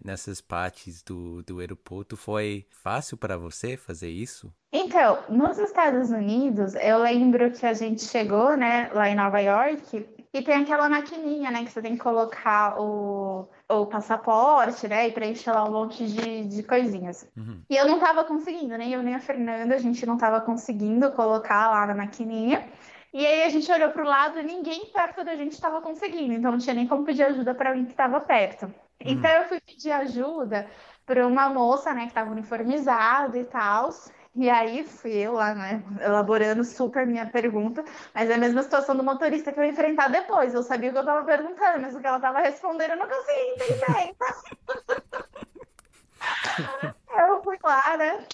[0.03, 4.53] nessas partes do, do aeroporto, foi fácil para você fazer isso?
[4.71, 10.07] Então, nos Estados Unidos, eu lembro que a gente chegou, né, lá em Nova York,
[10.33, 15.11] e tem aquela maquininha, né, que você tem que colocar o, o passaporte, né, e
[15.11, 17.29] preencher lá um monte de, de coisinhas.
[17.35, 17.61] Uhum.
[17.69, 21.11] E eu não tava conseguindo, nem eu nem a Fernanda, a gente não tava conseguindo
[21.11, 22.65] colocar lá na maquininha.
[23.13, 26.31] E aí a gente olhou para o lado e ninguém perto da gente estava conseguindo,
[26.31, 28.67] então não tinha nem como pedir ajuda para alguém que estava perto.
[28.67, 28.73] Uhum.
[29.01, 30.65] Então eu fui pedir ajuda
[31.05, 33.89] para uma moça, né, que estava uniformizada e tal.
[34.33, 38.95] E aí fui eu lá, né, elaborando super minha pergunta, mas é a mesma situação
[38.95, 40.53] do motorista que eu ia enfrentar depois.
[40.53, 43.07] Eu sabia o que eu estava perguntando, mas o que ela estava respondendo eu não
[43.07, 44.15] conseguia entender.
[47.27, 48.25] eu fui lá, né,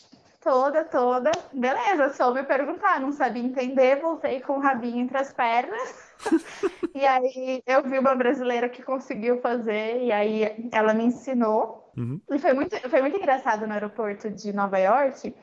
[0.47, 1.31] toda, toda.
[1.51, 6.13] Beleza, soube perguntar, não sabia entender, voltei com o rabinho entre as pernas.
[6.95, 11.91] e aí eu vi uma brasileira que conseguiu fazer, e aí ela me ensinou.
[11.97, 12.21] Uhum.
[12.31, 15.36] E foi muito, foi muito engraçado no aeroporto de Nova York,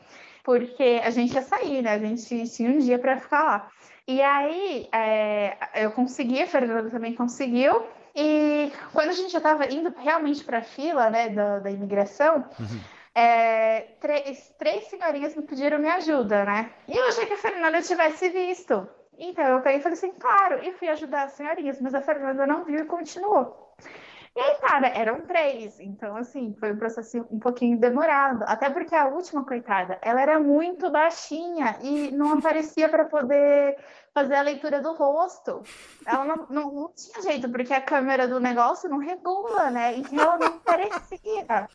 [0.44, 1.94] porque a gente ia sair, né?
[1.94, 3.70] A gente tinha um dia para ficar lá.
[4.06, 7.82] E aí é, eu consegui, a Fernanda também conseguiu.
[8.14, 12.44] E quando a gente já estava indo realmente para a fila, né, da, da imigração,
[12.60, 12.80] uhum.
[13.14, 16.70] é, três, três senhorinhas me pediram minha ajuda, né?
[16.86, 18.86] E eu achei que a Fernanda tivesse visto.
[19.18, 22.46] Então eu peguei e falei assim, claro, e fui ajudar as senhorinhas, mas a Fernanda
[22.46, 23.63] não viu e continuou.
[24.36, 25.78] E cara, eram três.
[25.78, 28.42] Então, assim, foi um processo um pouquinho demorado.
[28.48, 33.76] Até porque a última, coitada, ela era muito baixinha e não aparecia para poder
[34.12, 35.62] fazer a leitura do rosto.
[36.04, 39.96] Ela não, não, não, tinha jeito, porque a câmera do negócio não regula, né?
[39.96, 41.68] Então ela não aparecia.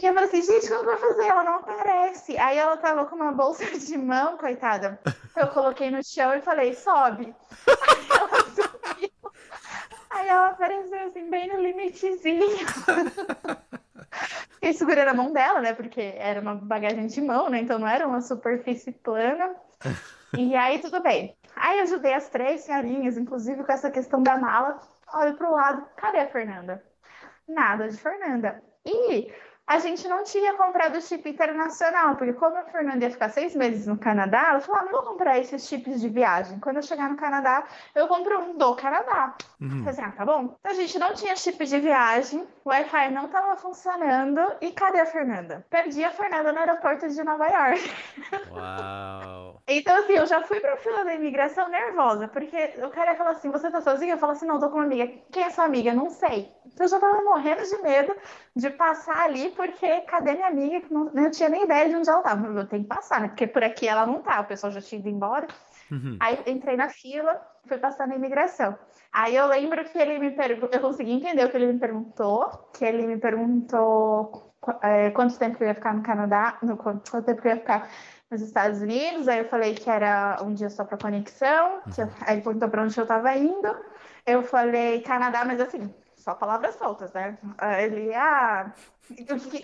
[0.00, 1.26] E eu falei assim, gente, como vai fazer?
[1.26, 2.36] Ela não aparece.
[2.36, 5.00] Aí ela tava com uma bolsa de mão, coitada.
[5.34, 7.34] Eu coloquei no chão e falei, sobe.
[7.66, 9.10] Aí ela subiu.
[10.16, 12.46] Aí ela apareceu assim, bem no limitezinho.
[14.54, 15.74] Fiquei segurando a mão dela, né?
[15.74, 17.60] Porque era uma bagagem de mão, né?
[17.60, 19.54] Então não era uma superfície plana.
[20.36, 21.36] E aí tudo bem.
[21.54, 24.80] Aí eu ajudei as três senhorinhas, inclusive com essa questão da mala.
[25.14, 26.82] Olho pro lado, cadê a Fernanda?
[27.46, 28.62] Nada de Fernanda.
[28.84, 29.30] E
[29.66, 33.54] a gente não tinha comprado o chip internacional, porque como a Fernanda ia ficar seis
[33.56, 36.60] meses no Canadá, ela falou: ah, não vou comprar esses chips de viagem.
[36.60, 39.34] Quando eu chegar no Canadá, eu compro um do Canadá.
[39.60, 39.78] Uhum.
[39.78, 40.54] Falei assim, ah, tá bom.
[40.60, 44.40] Então, a gente não tinha chip de viagem, o Wi-Fi não estava funcionando.
[44.60, 45.66] E cadê a Fernanda?
[45.68, 47.90] Perdi a Fernanda no aeroporto de Nova York.
[48.52, 49.60] Uau!
[49.66, 53.50] então, assim, eu já fui pra fila da imigração nervosa, porque o cara falou assim:
[53.50, 54.14] você tá sozinha?
[54.14, 55.12] Eu falo assim: não, tô com uma amiga.
[55.32, 55.92] Quem é sua amiga?
[55.92, 56.52] Não sei.
[56.66, 58.14] Então, eu já tava morrendo de medo
[58.54, 62.08] de passar ali porque cadê minha amiga que não, não tinha nem ideia de onde
[62.08, 62.46] ela estava?
[62.46, 63.28] Eu tenho que passar, né?
[63.28, 65.46] Porque por aqui ela não tá, o pessoal já tinha ido embora.
[65.90, 66.16] Uhum.
[66.20, 68.76] Aí entrei na fila, fui passar na imigração.
[69.12, 72.70] Aí eu lembro que ele me perguntou, eu consegui entender o que ele me perguntou,
[72.76, 77.40] que ele me perguntou é, quanto tempo eu ia ficar no Canadá, no, quanto tempo
[77.44, 77.88] eu ia ficar
[78.30, 79.28] nos Estados Unidos.
[79.28, 81.76] Aí eu falei que era um dia só para conexão.
[81.86, 82.08] Uhum.
[82.26, 83.76] aí ele perguntou para onde eu estava indo.
[84.26, 85.94] Eu falei Canadá, mas assim,
[86.26, 87.38] só palavras soltas, né?
[87.80, 88.72] Ele, ah,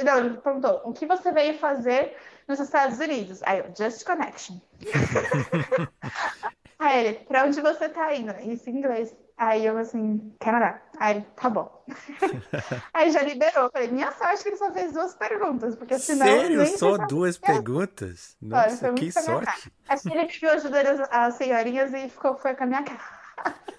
[0.04, 3.42] não, ele perguntou, o que você veio fazer nos Estados Unidos?
[3.42, 4.60] Aí eu, Just Connection.
[6.78, 8.32] Aí ele, pra onde você tá indo?
[8.42, 9.12] Isso em inglês.
[9.36, 10.80] Aí eu assim, Canadá.
[10.98, 11.84] Aí ele, tá bom.
[12.94, 13.68] Aí já liberou.
[13.72, 16.26] Falei, minha sorte que ele só fez duas perguntas, porque senão.
[16.26, 16.78] Sério?
[16.78, 18.36] Só duas perguntas?
[18.40, 19.72] Nossa, Olha, que sorte.
[19.88, 23.00] Acho que ele viu ajudando as, as senhorinhas e ficou, foi com a minha cara.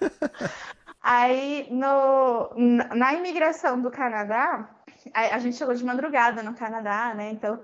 [1.04, 2.50] Aí, no,
[2.96, 4.68] na imigração do Canadá,
[5.12, 7.30] a, a, gente chegou de madrugada no Canadá, né?
[7.30, 7.60] Então,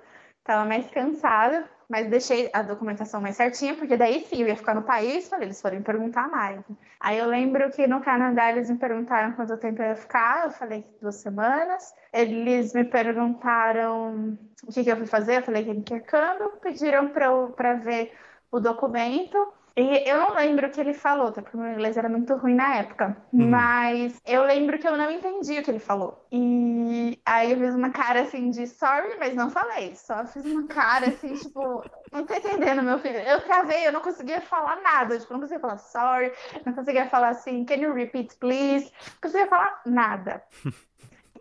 [0.51, 4.75] Tava mais cansada, mas deixei a documentação mais certinha, porque daí sim eu ia ficar
[4.75, 6.61] no país, falei, eles foram me perguntar mais.
[6.99, 10.51] Aí eu lembro que no Canadá eles me perguntaram quanto tempo eu ia ficar, eu
[10.51, 11.95] falei duas semanas.
[12.13, 17.75] Eles me perguntaram o que, que eu fui fazer, eu falei que intercâmbio, pediram para
[17.75, 18.13] ver
[18.51, 19.53] o documento.
[19.77, 21.43] E eu não lembro o que ele falou, tá?
[21.43, 23.17] Porque meu inglês era muito ruim na época.
[23.33, 23.49] Uhum.
[23.49, 26.27] Mas eu lembro que eu não entendi o que ele falou.
[26.33, 29.95] E aí eu fiz uma cara assim de sorry, mas não falei.
[29.95, 33.19] Só fiz uma cara assim, tipo, não tô entendendo, meu filho.
[33.19, 35.19] Eu travei, eu não conseguia falar nada.
[35.19, 36.33] Tipo, não conseguia falar sorry,
[36.65, 38.91] não conseguia falar assim, can you repeat, please?
[39.15, 40.43] Não conseguia falar nada.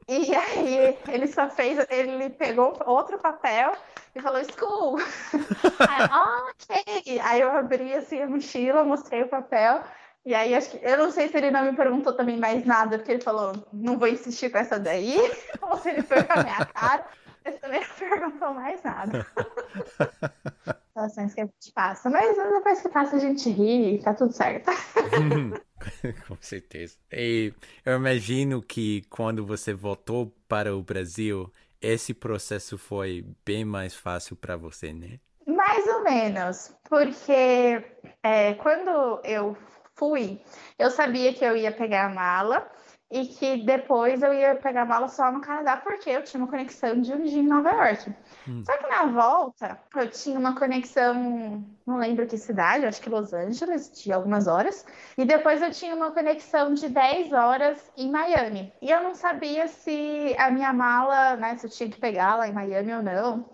[0.09, 3.73] E aí ele só fez, ele pegou outro papel
[4.15, 4.97] e falou, school.
[5.87, 6.09] aí,
[6.49, 7.19] ok.
[7.21, 9.83] Aí eu abri assim a mochila, mostrei o papel.
[10.25, 12.97] E aí acho que eu não sei se ele não me perguntou também mais nada,
[12.97, 15.15] porque ele falou, não vou insistir com essa daí,
[15.61, 17.05] ou se ele foi com a minha cara.
[17.45, 19.27] Ele também não perguntou mais nada.
[20.99, 24.33] Situações que a gente passa, mas depois que passa a gente ri e tá tudo
[24.33, 24.69] certo.
[26.27, 26.97] Com certeza.
[27.09, 27.53] E
[27.85, 31.49] eu imagino que quando você voltou para o Brasil,
[31.81, 35.19] esse processo foi bem mais fácil para você, né?
[35.47, 37.81] Mais ou menos, porque
[38.21, 39.55] é, quando eu
[39.95, 40.41] fui,
[40.77, 42.69] eu sabia que eu ia pegar a mala
[43.11, 47.01] e que depois eu ia pegar mala só no Canadá, porque eu tinha uma conexão
[47.01, 48.13] de um dia em Nova York.
[48.47, 48.63] Hum.
[48.63, 53.33] Só que na volta, eu tinha uma conexão, não lembro que cidade, acho que Los
[53.33, 54.85] Angeles, de algumas horas,
[55.17, 58.71] e depois eu tinha uma conexão de 10 horas em Miami.
[58.79, 62.47] E eu não sabia se a minha mala, né, se eu tinha que pegar lá
[62.47, 63.49] em Miami ou não.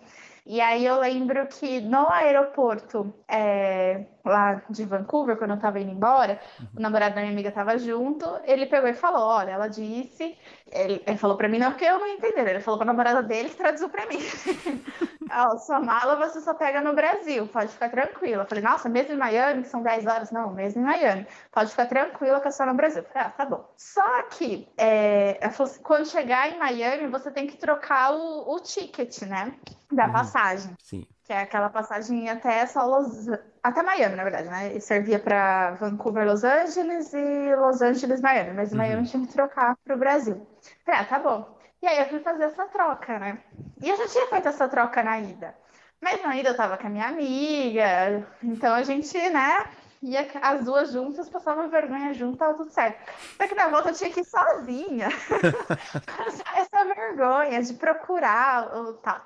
[0.45, 5.91] E aí eu lembro que no aeroporto é, lá de Vancouver, quando eu tava indo
[5.91, 6.67] embora, uhum.
[6.77, 10.38] o namorado da minha amiga tava junto, ele pegou e falou, olha, ela disse,
[10.71, 13.49] ele, ele falou pra mim, não porque eu não entendi, ele falou pra namorada dele
[13.49, 14.17] que traduziu pra mim.
[15.32, 18.43] Ó, sua mala você só pega no Brasil, pode ficar tranquila.
[18.43, 20.32] Eu falei, nossa, mesmo em Miami, que são 10 horas?
[20.32, 21.28] Não, mesmo em Miami.
[21.51, 23.01] Pode ficar tranquila que é só no Brasil.
[23.01, 23.67] Eu falei, ah, tá bom.
[23.78, 29.21] Só que, é, assim, quando chegar em Miami, você tem que trocar o, o ticket,
[29.23, 29.54] né?
[29.91, 30.13] Da uhum.
[30.13, 30.73] passagem.
[30.82, 31.08] Sim.
[31.25, 33.27] Que é aquela passagem até só Los...
[33.63, 34.75] até Miami, na verdade, né?
[34.75, 38.53] E servia para Vancouver, Los Angeles e Los Angeles, Miami.
[38.53, 38.77] Mas uhum.
[38.77, 40.45] Miami tinha que trocar para o Brasil.
[40.85, 41.57] Falei, ah, tá bom.
[41.81, 43.39] E aí eu fui fazer essa troca, né?
[43.81, 45.55] E eu já tinha feito essa troca na ida.
[46.01, 49.65] Mas na ida eu tava com a minha amiga, então a gente, né,
[50.03, 52.99] ia as duas juntas, passava vergonha junto, tava tudo certo.
[53.38, 55.09] Só que na volta eu tinha que ir sozinha.
[56.55, 59.21] essa vergonha de procurar o tal.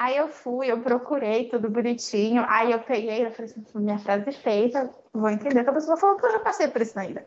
[0.00, 2.42] Aí eu fui, eu procurei tudo bonitinho.
[2.48, 6.16] Aí eu peguei, eu falei assim, minha frase feita, vou entender que a pessoa falou
[6.16, 7.22] que eu já passei por isso ainda.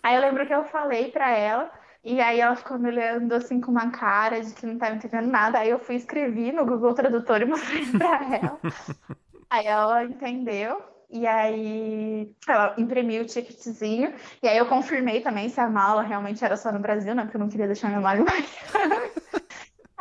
[0.00, 1.72] Aí eu lembro que eu falei para ela,
[2.04, 5.26] e aí ela ficou me olhando assim com uma cara de que não estava entendendo
[5.26, 5.58] nada.
[5.58, 8.60] Aí eu fui escrever no Google Tradutor e mostrei para ela.
[9.50, 10.80] aí ela entendeu.
[11.10, 14.14] E aí ela imprimiu o ticketzinho.
[14.40, 17.22] E aí eu confirmei também se a mala realmente era só no Brasil, né?
[17.24, 18.24] Porque eu não queria deixar minha mala em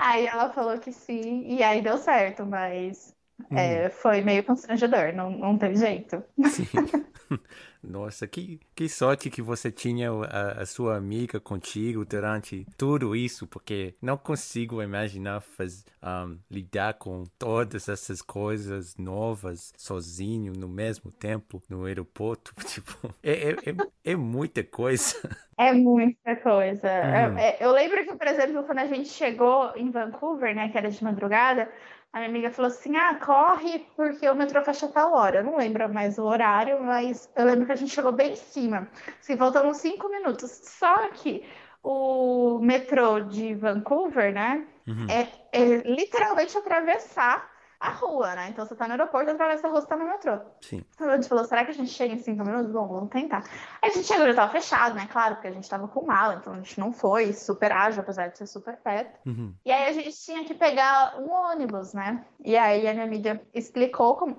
[0.05, 3.15] Aí ela falou que sim, e aí deu certo, mas
[3.51, 3.57] hum.
[3.57, 6.23] é, foi meio constrangedor, não, não teve jeito.
[6.49, 6.67] Sim.
[7.83, 13.45] Nossa, que, que sorte que você tinha a, a, sua amiga contigo durante tudo isso,
[13.45, 21.11] porque não consigo imaginar faz, um, lidar com todas essas coisas novas sozinho no mesmo
[21.11, 22.53] tempo no aeroporto.
[22.73, 25.15] Tipo, é, é, é, é muita coisa.
[25.57, 26.87] É muita coisa.
[26.87, 27.37] Uhum.
[27.37, 30.89] É, eu lembro que, por exemplo, quando a gente chegou em Vancouver, né, que era
[30.89, 31.69] de madrugada,
[32.13, 35.39] a minha amiga falou assim: ah, corre porque o metrô fecha tal hora.
[35.39, 38.35] Eu não lembro mais o horário, mas eu lembro que a gente chegou bem em
[38.35, 38.87] cima.
[39.19, 40.51] Assim, faltando cinco minutos.
[40.51, 41.43] Só que
[41.81, 44.65] o metrô de Vancouver, né?
[44.87, 45.07] Uhum.
[45.09, 47.51] É, é literalmente atravessar
[47.83, 48.47] a rua, né?
[48.49, 50.39] Então você tá no aeroporto, atravessa a rua, você tá no metrô.
[50.61, 50.85] Sim.
[50.95, 52.71] Então a gente falou, será que a gente chega em cinco minutos?
[52.71, 53.43] Bom, vamos tentar.
[53.81, 55.05] Aí a gente chegou, já tava fechado, né?
[55.11, 58.29] Claro, porque a gente tava com mala, então a gente não foi super ágil, apesar
[58.29, 59.19] de ser super perto.
[59.27, 59.53] Uhum.
[59.65, 62.23] E aí a gente tinha que pegar um ônibus, né?
[62.39, 64.35] E aí a minha amiga explicou como,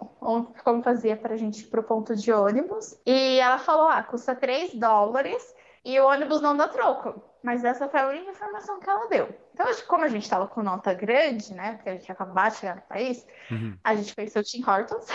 [0.65, 2.99] como fazia pra gente ir pro ponto de ônibus.
[3.05, 5.55] E ela falou, ah, custa 3 dólares
[5.85, 7.23] e o ônibus não dá troco.
[7.45, 9.29] Mas essa foi a única informação que ela deu.
[9.53, 11.75] Então, como a gente estava com nota grande, né?
[11.75, 13.77] Porque a gente acabou de chegar no país, uhum.
[13.85, 15.07] a gente conheceu o Tim Hortons.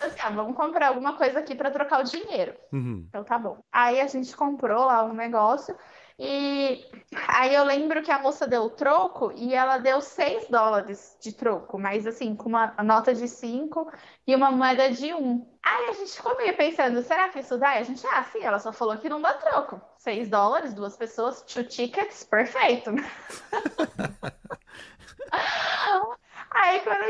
[0.00, 2.54] assim, ah, vamos comprar alguma coisa aqui para trocar o dinheiro.
[2.72, 3.06] Uhum.
[3.08, 3.58] Então tá bom.
[3.72, 5.74] Aí a gente comprou lá um negócio
[6.22, 6.84] e
[7.28, 11.32] aí eu lembro que a moça deu o troco e ela deu 6 dólares de
[11.32, 13.90] troco, mas assim, com uma nota de 5
[14.26, 15.58] e uma moeda de 1.
[15.64, 17.76] Aí a gente ficou meio pensando, será que isso dá?
[17.76, 19.80] E a gente, ah, sim, ela só falou que não dá troco.
[19.96, 22.90] 6 dólares, duas pessoas, two tickets, perfeito.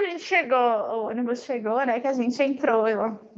[0.01, 2.01] a gente chegou, o ônibus chegou, né?
[2.01, 2.85] Que a gente entrou,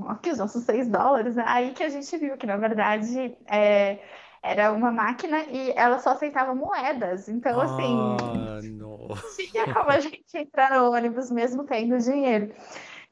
[0.09, 1.45] aqui os nossos seis dólares, né?
[1.47, 3.99] Aí que a gente viu que, na verdade, é,
[4.43, 7.29] era uma máquina e ela só aceitava moedas.
[7.29, 9.37] Então, assim, Ah, nossa.
[9.37, 12.53] tinha como a gente entrar no ônibus mesmo tendo dinheiro.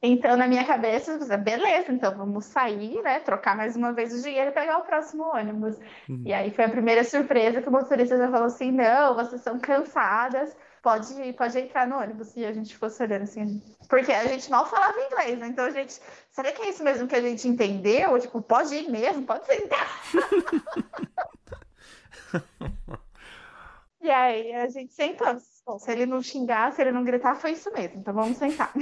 [0.03, 3.19] Então, na minha cabeça, beleza, então vamos sair, né?
[3.19, 5.77] Trocar mais uma vez o dinheiro e pegar o próximo ônibus.
[6.09, 6.23] Uhum.
[6.25, 9.59] E aí foi a primeira surpresa que o motorista já falou assim: não, vocês são
[9.59, 12.35] cansadas, pode, pode entrar no ônibus.
[12.35, 15.47] E a gente ficou se olhando assim, porque a gente mal falava inglês, né?
[15.47, 15.99] Então a gente,
[16.31, 18.19] será que é isso mesmo que a gente entendeu?
[18.19, 19.87] Tipo, pode ir mesmo, pode sentar.
[24.01, 25.27] E aí a gente sentou.
[25.63, 27.99] Bom, se ele não xingar, se ele não gritar, foi isso mesmo.
[27.99, 28.73] Então vamos sentar.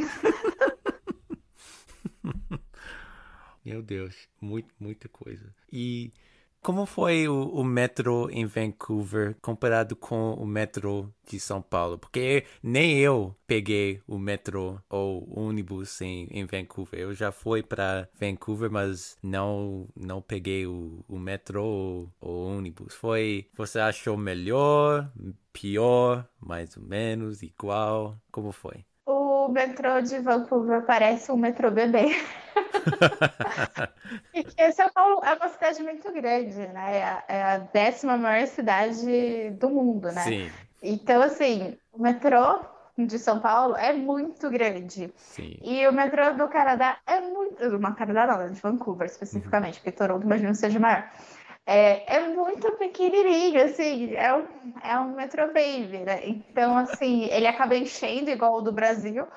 [3.66, 5.54] Meu Deus, muito, muita coisa.
[5.72, 6.14] E
[6.62, 11.98] como foi o, o metrô em Vancouver comparado com o metrô de São Paulo?
[11.98, 17.00] Porque nem eu peguei o metrô ou ônibus em, em Vancouver.
[17.00, 22.94] Eu já fui para Vancouver, mas não não peguei o, o metrô ou, ou ônibus.
[22.94, 25.12] Foi, você achou melhor,
[25.54, 28.20] pior, mais ou menos, igual?
[28.32, 28.86] Como foi?
[29.50, 32.16] O metrô de Vancouver parece um metrô bebê.
[34.32, 36.98] Porque São Paulo é uma cidade muito grande, né?
[36.98, 40.22] É a, é a décima maior cidade do mundo, né?
[40.22, 40.52] Sim,
[40.84, 42.60] Então, assim, o metrô
[42.96, 45.12] de São Paulo é muito grande.
[45.16, 45.58] sim.
[45.64, 47.68] E o metrô do Canadá é muito.
[47.72, 48.50] Do Canadá não, né?
[48.50, 51.10] de Vancouver especificamente, porque Toronto imagino seja maior.
[51.72, 54.48] É, é muito pequenininho, assim, é um,
[54.84, 56.26] é um metrô baby, né?
[56.26, 59.28] Então, assim, ele acaba enchendo igual o do Brasil,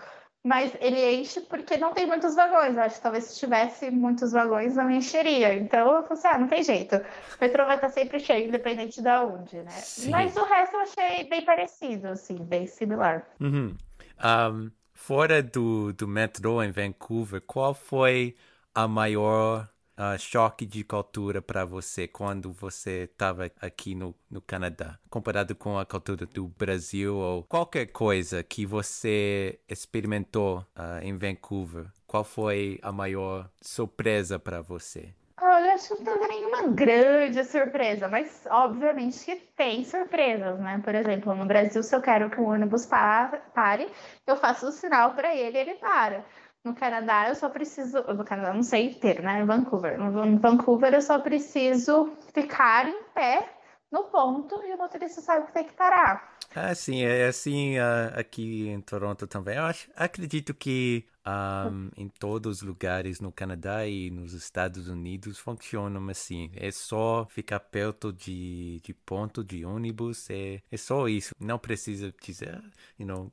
[0.42, 2.74] mas ele enche porque não tem muitos vagões.
[2.74, 5.52] Eu acho que talvez se tivesse muitos vagões não encheria.
[5.52, 6.96] Então, eu falei assim, ah, não tem jeito.
[6.96, 7.02] O
[7.38, 9.70] metrô vai estar sempre cheio, independente de onde, né?
[9.70, 10.10] Sim.
[10.10, 13.26] Mas o resto eu achei bem parecido, assim, bem similar.
[13.40, 13.76] Uhum.
[14.24, 18.34] Um, fora do, do metrô em Vancouver, qual foi
[18.74, 19.68] a maior
[20.03, 25.78] ah, choque de cultura para você quando você estava aqui no, no Canadá, comparado com
[25.78, 31.86] a cultura do Brasil ou qualquer coisa que você experimentou ah, em Vancouver?
[32.07, 35.14] Qual foi a maior surpresa para você?
[35.40, 40.80] Olha, acho que não teve nenhuma grande surpresa, mas obviamente que tem surpresas, né?
[40.84, 43.90] Por exemplo, no Brasil, se eu quero que o ônibus pa- pare,
[44.26, 46.24] eu faço o sinal para ele e ele para.
[46.64, 48.02] No Canadá, eu só preciso.
[48.14, 49.40] No Canadá, não sei inteiro, né?
[49.40, 49.98] Em Vancouver.
[49.98, 53.52] No Vancouver, eu só preciso ficar em pé
[53.90, 56.32] no ponto e o motorista sabe que tem que parar.
[56.54, 59.56] Ah, sim, é assim ah, aqui em Toronto também.
[59.56, 65.38] Eu acho, acredito que ahm, em todos os lugares no Canadá e nos Estados Unidos
[65.38, 66.50] funcionam assim.
[66.54, 71.34] É só ficar perto de, de ponto de ônibus, é, é só isso.
[71.40, 73.32] Não precisa dizer, ah, you know,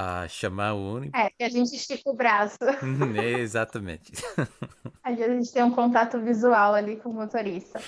[0.00, 1.18] ah, chamar o ônibus.
[1.18, 2.56] É, e a gente estica o braço.
[3.20, 4.12] É exatamente.
[5.02, 7.80] A gente tem um contato visual ali com o motorista.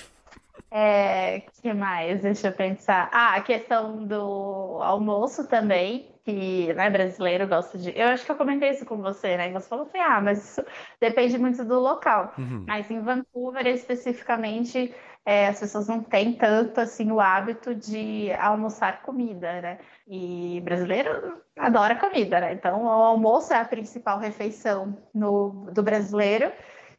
[0.71, 2.23] É, que mais?
[2.23, 3.09] Deixa eu pensar.
[3.13, 7.97] Ah, a questão do almoço também, que né, brasileiro gosta de.
[7.97, 9.51] Eu acho que eu comentei isso com você, né?
[9.51, 10.65] E você falou assim: ah, mas isso
[11.01, 12.33] depende muito do local.
[12.39, 12.65] Uhum.
[12.67, 14.93] Mas em Vancouver, especificamente,
[15.31, 19.79] é, as pessoas não têm tanto assim o hábito de almoçar comida, né?
[20.09, 22.53] E brasileiro adora comida, né?
[22.53, 26.51] Então, o almoço é a principal refeição no, do brasileiro.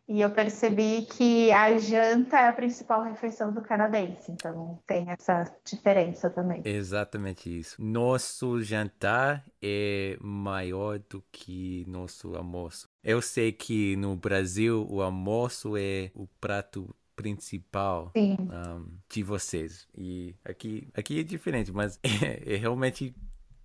[0.08, 4.32] E eu percebi que a janta é a principal refeição do canadense.
[4.32, 6.62] Então, tem essa diferença também.
[6.64, 7.76] Exatamente isso.
[7.82, 12.88] Nosso jantar é maior do que nosso almoço.
[13.04, 19.88] Eu sei que no Brasil o almoço é o prato principal um, de vocês.
[19.96, 23.14] E aqui, aqui é diferente, mas é, é realmente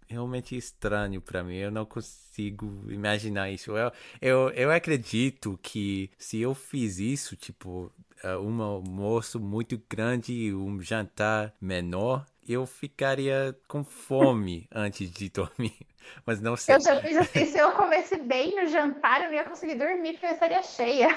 [0.09, 1.57] realmente estranho para mim.
[1.57, 3.77] Eu não consigo imaginar isso.
[3.77, 7.93] Eu, eu, eu acredito que se eu fiz isso, tipo,
[8.25, 15.29] uh, um almoço muito grande e um jantar menor, eu ficaria com fome antes de
[15.29, 15.77] dormir.
[16.25, 16.77] Mas não sei.
[16.77, 20.13] Eu já fiz assim, se eu comesse bem no jantar, eu não ia conseguir dormir,
[20.13, 21.17] porque eu estaria cheia.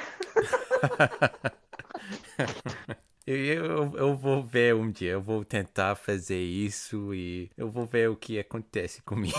[3.27, 7.85] Eu, eu, eu vou ver um dia, eu vou tentar fazer isso e eu vou
[7.85, 9.37] ver o que acontece comigo.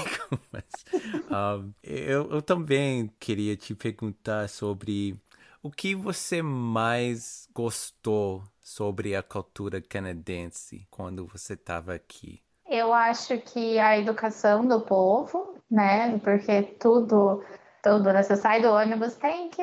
[0.52, 0.64] Mas,
[1.28, 5.18] um, eu, eu também queria te perguntar sobre
[5.60, 12.40] o que você mais gostou sobre a cultura canadense quando você estava aqui.
[12.68, 16.16] Eu acho que a educação do povo, né?
[16.20, 17.42] Porque tudo,
[17.82, 18.22] tudo, né?
[18.22, 19.62] Você sai do ônibus, tem que.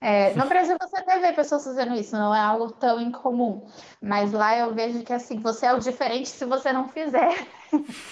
[0.00, 3.66] É, no Brasil você até vê pessoas fazendo isso, não é algo tão incomum.
[4.00, 7.46] Mas lá eu vejo que assim, você é o diferente se você não fizer.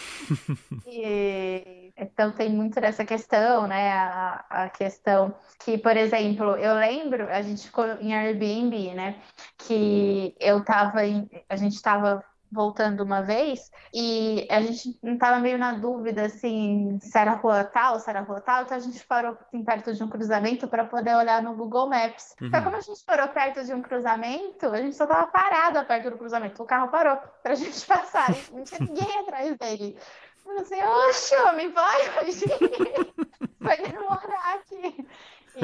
[0.86, 3.92] E Então tem muito dessa questão, né?
[3.92, 9.22] A, a questão que, por exemplo, eu lembro, a gente ficou em Airbnb, né?
[9.58, 15.38] Que eu tava em, a gente estava voltando uma vez e a gente não estava
[15.38, 19.04] meio na dúvida assim se era rua tal, se era rua tal, então a gente
[19.06, 22.34] parou assim, perto de um cruzamento para poder olhar no Google Maps.
[22.40, 22.48] Uhum.
[22.48, 26.10] Então, como a gente parou perto de um cruzamento, a gente só estava parado perto
[26.10, 26.62] do cruzamento.
[26.62, 29.98] O carro parou para a gente passar, e não tinha ninguém atrás dele.
[30.36, 32.44] Eu falei assim, oxe, homem, vai hoje.
[33.60, 35.06] Vai demorar aqui.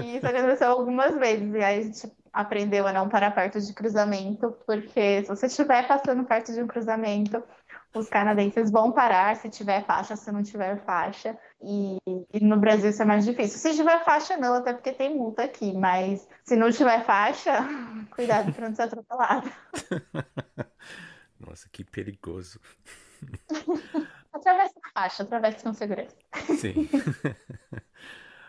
[0.02, 1.54] E isso aconteceu algumas vezes.
[1.54, 5.86] E aí a gente aprendeu a não parar perto de cruzamento, porque se você estiver
[5.86, 7.42] passando perto de um cruzamento,
[7.94, 11.38] os canadenses vão parar se tiver faixa, se não tiver faixa.
[11.62, 11.96] E,
[12.32, 13.58] e, no Brasil isso é mais difícil.
[13.58, 15.72] Se tiver faixa, não, até porque tem multa aqui.
[15.72, 17.52] Mas se não tiver faixa,
[18.10, 19.50] cuidado para não ser atropelado.
[21.38, 22.60] Nossa, que perigoso.
[24.32, 26.16] atravessa a faixa, atravessa com segurança.
[26.58, 26.88] Sim.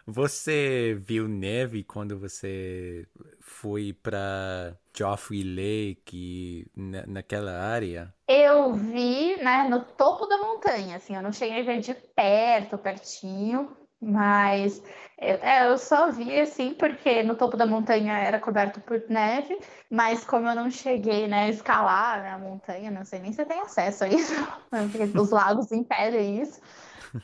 [0.07, 3.07] Você viu neve quando você
[3.39, 8.13] foi para Joffrey Lake, na, naquela área?
[8.27, 12.77] Eu vi, né, no topo da montanha, assim, eu não cheguei a ver de perto,
[12.77, 14.83] pertinho, mas
[15.17, 19.57] é, eu só vi assim porque no topo da montanha era coberto por neve,
[19.89, 23.59] mas como eu não cheguei né, a escalar a montanha, não sei nem se tem
[23.61, 24.33] acesso a isso,
[24.69, 26.61] porque os lagos impedem isso.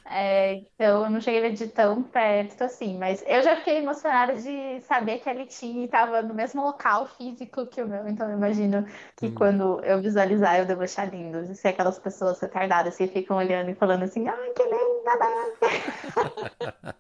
[0.05, 3.77] É, então eu não cheguei a ver de tão perto assim, mas eu já fiquei
[3.77, 8.29] emocionada de saber que a Litinha estava no mesmo local físico que o meu, então
[8.29, 8.85] eu imagino
[9.17, 9.35] que hum.
[9.35, 11.39] quando eu visualizar eu devo achar lindo.
[11.51, 15.11] E ser aquelas pessoas retardadas que ficam olhando e falando assim, ai que linda!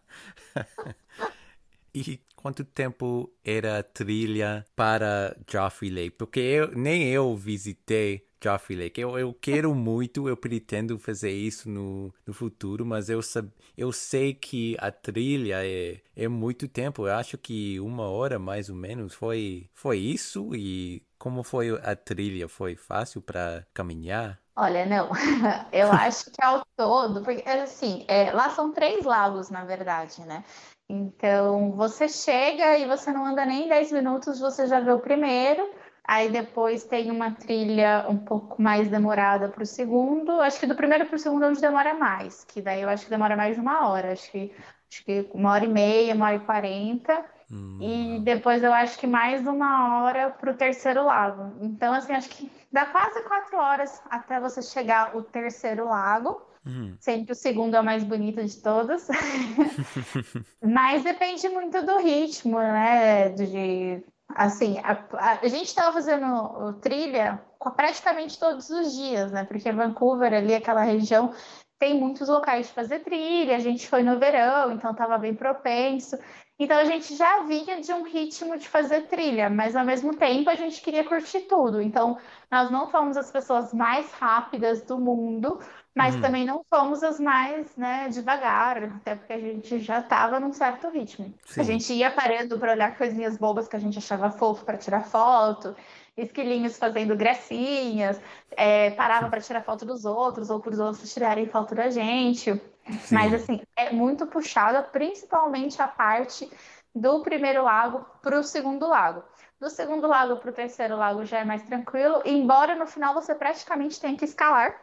[1.93, 6.11] e quanto tempo era a trilha para Joffrey Lake?
[6.11, 8.99] Porque eu, nem eu visitei Joffrey Lake.
[8.99, 13.91] Eu, eu quero muito, eu pretendo fazer isso no, no futuro, mas eu, sab, eu
[13.91, 17.07] sei que a trilha é, é muito tempo.
[17.07, 20.55] Eu acho que uma hora mais ou menos foi, foi isso.
[20.55, 22.47] E como foi a trilha?
[22.47, 24.39] Foi fácil para caminhar?
[24.55, 25.09] Olha, não.
[25.71, 30.43] Eu acho que ao todo, porque assim, é, lá são três lagos, na verdade, né?
[30.89, 35.69] Então, você chega e você não anda nem 10 minutos, você já vê o primeiro.
[36.03, 40.31] Aí depois tem uma trilha um pouco mais demorada para o segundo.
[40.41, 43.05] Acho que do primeiro para o segundo é onde demora mais, que daí eu acho
[43.05, 44.11] que demora mais de uma hora.
[44.11, 44.51] Acho que,
[44.91, 47.25] acho que uma hora e meia, uma hora e quarenta.
[47.51, 47.77] Hum.
[47.81, 51.53] E depois eu acho que mais uma hora para o terceiro lago.
[51.61, 56.41] Então, assim, acho que dá quase quatro horas até você chegar o terceiro lago.
[56.65, 56.95] Uhum.
[56.99, 59.07] Sempre o segundo é o mais bonito de todos.
[60.63, 63.29] Mas depende muito do ritmo, né?
[63.29, 64.03] De,
[64.35, 67.41] assim, a, a, gente estava fazendo trilha
[67.75, 69.43] praticamente todos os dias, né?
[69.43, 71.33] Porque Vancouver, ali, aquela região,
[71.79, 73.55] tem muitos locais de fazer trilha.
[73.55, 76.17] A gente foi no verão, então estava bem propenso.
[76.59, 80.47] Então a gente já vinha de um ritmo de fazer trilha, mas ao mesmo tempo
[80.47, 81.81] a gente queria curtir tudo.
[81.81, 82.19] Então
[82.51, 85.59] nós não fomos as pessoas mais rápidas do mundo,
[85.93, 86.21] mas uhum.
[86.21, 90.89] também não fomos as mais né, devagar, até porque a gente já estava num certo
[90.89, 91.33] ritmo.
[91.45, 91.59] Sim.
[91.59, 95.03] A gente ia parando para olhar coisinhas bobas que a gente achava fofo para tirar
[95.03, 95.75] foto,
[96.15, 98.21] esquilinhos fazendo gracinhas,
[98.51, 102.53] é, parava para tirar foto dos outros ou para os outros tirarem foto da gente.
[103.01, 103.15] Sim.
[103.15, 106.49] Mas assim, é muito puxada, principalmente a parte
[106.95, 109.23] do primeiro lago para o segundo lago.
[109.59, 113.35] Do segundo lago para o terceiro lago já é mais tranquilo, embora no final você
[113.35, 114.75] praticamente tenha que escalar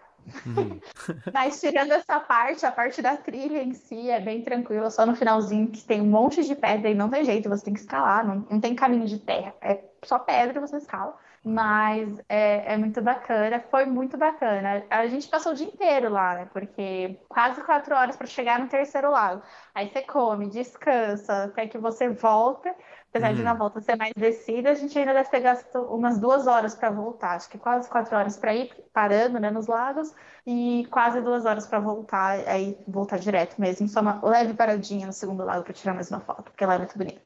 [0.47, 0.81] Uhum.
[1.33, 5.17] Mas tirando essa parte, a parte da trilha em si é bem tranquila, só no
[5.17, 8.27] finalzinho que tem um monte de pedra e não tem jeito, você tem que escalar,
[8.27, 11.17] não, não tem caminho de terra, é só pedra e você escala.
[11.45, 14.85] Mas é, é, muito bacana, foi muito bacana.
[14.91, 16.49] A gente passou o dia inteiro lá, né?
[16.53, 19.43] Porque quase quatro horas para chegar no terceiro lago.
[19.75, 22.75] Aí você come, descansa, até que você volta
[23.11, 23.59] Apesar de na uhum.
[23.59, 27.37] volta ser mais descida, a gente ainda deve ter gasto umas duas horas para voltar.
[27.37, 30.15] Acho que quase quatro horas para ir parando né, nos lagos
[30.47, 33.89] e quase duas horas para voltar, aí voltar direto mesmo.
[33.89, 36.79] Só uma leve paradinha no segundo lago para tirar mais uma foto, porque lá é
[36.79, 37.21] muito bonito.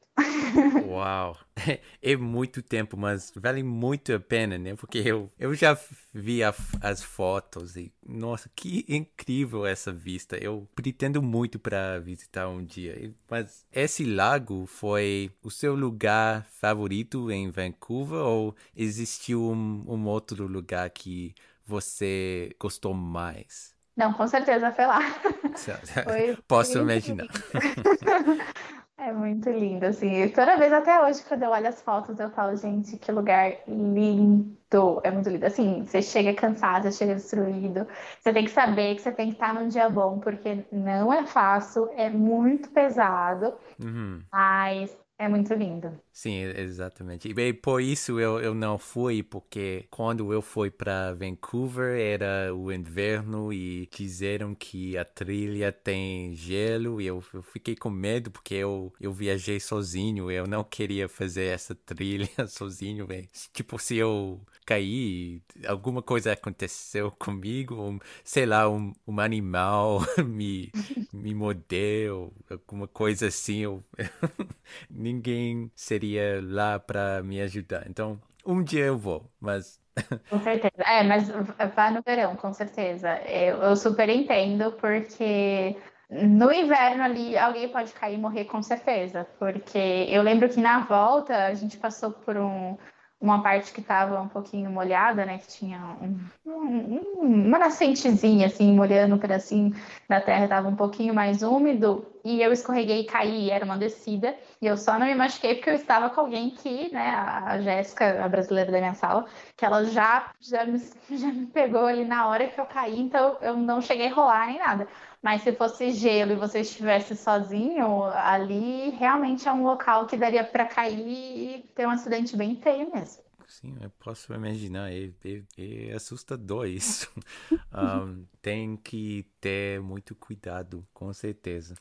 [0.85, 1.37] Uau!
[2.01, 4.75] É muito tempo, mas vale muito a pena, né?
[4.75, 5.77] Porque eu, eu já
[6.13, 10.35] vi a, as fotos e, nossa, que incrível essa vista.
[10.35, 13.13] Eu pretendo muito para visitar um dia.
[13.29, 20.45] Mas esse lago foi o seu lugar favorito em Vancouver ou existiu um, um outro
[20.47, 21.33] lugar que
[21.65, 23.73] você gostou mais?
[23.95, 24.99] Não, com certeza foi lá.
[26.03, 27.27] Foi Posso imaginar.
[29.05, 30.29] É muito lindo, assim.
[30.29, 35.01] Toda vez até hoje, quando eu olho as fotos, eu falo, gente, que lugar lindo.
[35.03, 35.45] É muito lindo.
[35.45, 37.85] Assim, você chega cansado, você chega destruído.
[38.21, 41.25] Você tem que saber que você tem que estar num dia bom, porque não é
[41.25, 43.53] fácil, é muito pesado.
[43.77, 44.23] Uhum.
[44.31, 45.99] Mas é muito lindo.
[46.11, 47.27] Sim, exatamente.
[47.29, 52.71] E por isso eu, eu não fui, porque quando eu fui para Vancouver era o
[52.71, 58.53] inverno e disseram que a trilha tem gelo e eu, eu fiquei com medo porque
[58.55, 60.29] eu, eu viajei sozinho.
[60.29, 63.07] Eu não queria fazer essa trilha sozinho.
[63.07, 63.27] Véio.
[63.51, 70.71] Tipo, se eu cair, alguma coisa aconteceu comigo, um, sei lá, um, um animal me,
[71.11, 73.59] me mordeu, alguma coisa assim.
[73.59, 73.83] Eu...
[75.03, 77.85] ninguém seria lá para me ajudar.
[77.89, 79.79] Então, um dia eu vou, mas.
[80.29, 80.83] Com certeza.
[80.85, 81.29] É, mas
[81.75, 83.21] vá no verão, com certeza.
[83.27, 85.75] Eu, eu super entendo, porque
[86.09, 89.27] no inverno ali alguém pode cair e morrer com certeza.
[89.37, 89.77] Porque
[90.09, 92.77] eu lembro que na volta a gente passou por um,
[93.23, 95.37] uma parte que estava um pouquinho molhada, né?
[95.37, 99.73] Que tinha um, um, uma nascentezinha, assim, molhando um pedacinho
[100.09, 102.05] da terra, estava um pouquinho mais úmido.
[102.25, 104.35] E eu escorreguei e caí, era uma descida.
[104.61, 108.23] E eu só não me machuquei porque eu estava com alguém que, né, a Jéssica,
[108.23, 112.27] a brasileira da minha sala, que ela já, já, me, já me pegou ali na
[112.27, 114.85] hora que eu caí, então eu não cheguei a rolar nem nada.
[115.23, 120.43] Mas se fosse gelo e você estivesse sozinho, ali realmente é um local que daria
[120.43, 123.23] para cair e ter um acidente bem feio mesmo.
[123.47, 125.43] Sim, eu posso imaginar, é, é,
[125.89, 127.09] é assustador isso.
[127.73, 131.75] um, tem que ter muito cuidado, com certeza.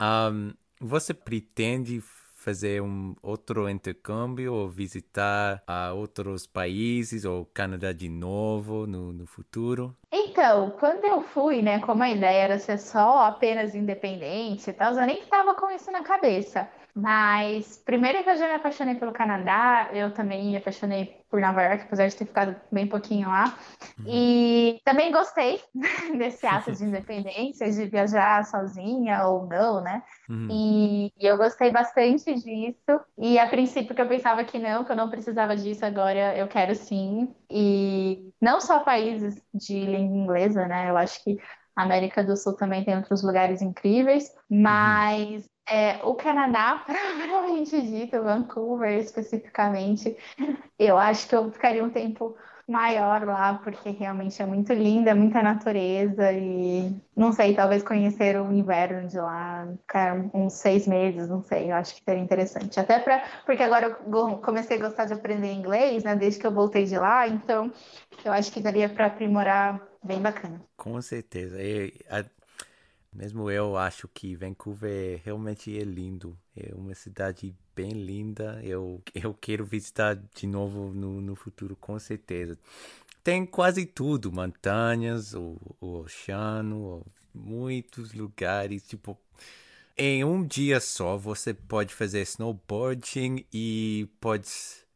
[0.00, 2.02] Um, você pretende
[2.42, 9.26] fazer um outro intercâmbio ou visitar a outros países ou Canadá de novo no, no
[9.26, 9.96] futuro?
[10.10, 14.92] Então, quando eu fui, né, como a ideia era ser só apenas independente e tal,
[14.94, 16.68] eu nem estava com isso na cabeça.
[16.94, 21.62] Mas primeiro que eu já me apaixonei pelo Canadá, eu também me apaixonei por Nova
[21.62, 23.56] York, apesar de ter ficado bem pouquinho lá.
[23.98, 24.04] Uhum.
[24.06, 25.58] E também gostei
[26.18, 30.02] desse ato de independência, de viajar sozinha ou não, né?
[30.28, 30.48] Uhum.
[30.50, 33.00] E, e, eu gostei bastante disso.
[33.16, 36.46] E a princípio que eu pensava que não, que eu não precisava disso, agora eu
[36.46, 37.34] quero sim.
[37.50, 40.90] E não só países de língua inglesa, né?
[40.90, 41.38] Eu acho que
[41.74, 44.60] a América do Sul também tem outros lugares incríveis, uhum.
[44.60, 50.16] mas é, o Canadá, provavelmente dito, Vancouver especificamente,
[50.78, 52.36] eu acho que eu ficaria um tempo
[52.68, 58.52] maior lá, porque realmente é muito linda, muita natureza e não sei, talvez conhecer o
[58.52, 62.78] inverno de lá, ficar uns seis meses, não sei, eu acho que seria interessante.
[62.78, 66.52] Até para, porque agora eu comecei a gostar de aprender inglês, né, desde que eu
[66.52, 67.70] voltei de lá, então
[68.24, 70.60] eu acho que daria para aprimorar bem bacana.
[70.76, 71.56] Com certeza.
[73.12, 76.36] Mesmo eu acho que Vancouver realmente é lindo.
[76.56, 78.60] É uma cidade bem linda.
[78.62, 82.58] Eu, eu quero visitar de novo no, no futuro, com certeza.
[83.22, 87.04] Tem quase tudo: montanhas, o, o oceano,
[87.34, 88.86] muitos lugares.
[88.86, 89.18] Tipo,
[89.96, 94.48] em um dia só você pode fazer snowboarding e pode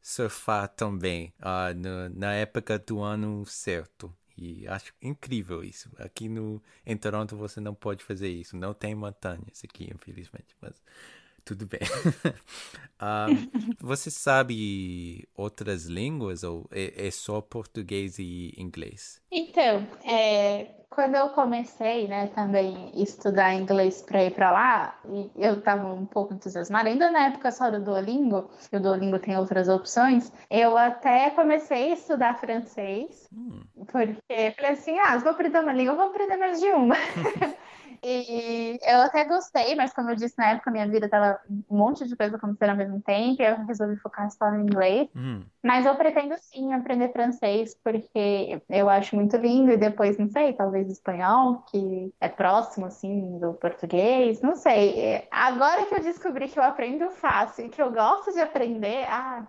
[0.03, 4.15] surfar também uh, no, na época do ano certo.
[4.37, 5.91] E acho incrível isso.
[5.99, 8.57] Aqui no, em Toronto você não pode fazer isso.
[8.57, 10.55] Não tem montanhas aqui, infelizmente.
[10.61, 10.83] Mas
[11.47, 11.81] tudo bem.
[13.01, 19.23] um, você sabe outras línguas ou é, é, só português e inglês?
[19.31, 24.99] Então, é, quando eu comecei, né, também estudar inglês para ir para lá,
[25.37, 29.69] eu estava um pouco entusiasmada, ainda na época só do Duolingo, o Duolingo tem outras
[29.69, 33.61] opções, eu até comecei a estudar francês, hum.
[33.87, 36.97] porque falei assim, ah, vou aprender uma língua, vou aprender mais de uma.
[38.03, 41.41] E eu até gostei, mas como eu disse na época, minha vida tava
[41.71, 45.09] um monte de coisa acontecendo ao mesmo tempo, e eu resolvi focar só no inglês.
[45.15, 45.43] Hum.
[45.63, 50.53] Mas eu pretendo sim aprender francês, porque eu acho muito lindo, e depois, não sei,
[50.53, 55.27] talvez espanhol, que é próximo, assim, do português, não sei.
[55.31, 59.47] Agora que eu descobri que eu aprendo fácil e que eu gosto de aprender, ah,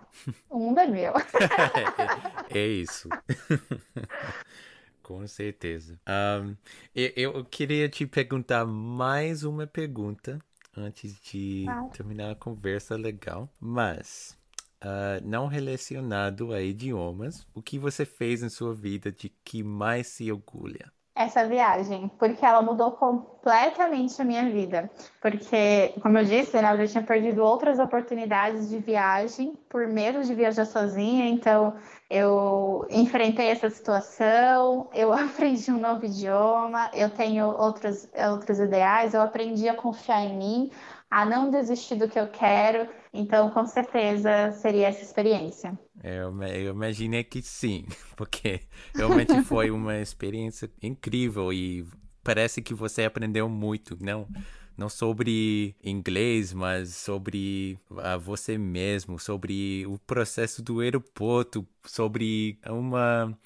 [0.50, 1.12] o mundo é meu.
[2.50, 3.08] é, é isso.
[5.08, 5.98] Com certeza.
[6.06, 6.54] Um,
[6.94, 10.38] eu, eu, queria te perguntar mais uma pergunta
[10.76, 11.88] antes de ah.
[11.90, 14.36] terminar a conversa legal, mas
[14.84, 20.08] uh, não relacionado a idiomas, o que você fez em sua vida de que mais
[20.08, 20.92] se orgulha?
[21.18, 24.88] Essa viagem, porque ela mudou completamente a minha vida.
[25.20, 30.22] Porque, como eu disse, né, eu já tinha perdido outras oportunidades de viagem por medo
[30.22, 31.74] de viajar sozinha, então
[32.08, 39.20] eu enfrentei essa situação, eu aprendi um novo idioma, eu tenho outros, outros ideais, eu
[39.20, 40.70] aprendi a confiar em mim,
[41.10, 42.88] a não desistir do que eu quero.
[43.12, 45.78] Então, com certeza, seria essa experiência.
[46.02, 47.86] Eu, eu imaginei que sim,
[48.16, 48.60] porque
[48.94, 51.86] realmente foi uma experiência incrível e
[52.22, 54.28] parece que você aprendeu muito, não?
[54.76, 63.36] Não sobre inglês, mas sobre a você mesmo, sobre o processo do aeroporto, sobre uma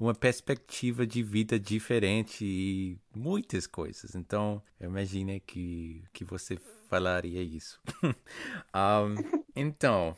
[0.00, 4.14] uma perspectiva de vida diferente e muitas coisas.
[4.14, 6.58] Então, eu imaginei que, que você
[6.90, 7.80] falaria isso.
[8.74, 9.14] um,
[9.54, 10.16] então,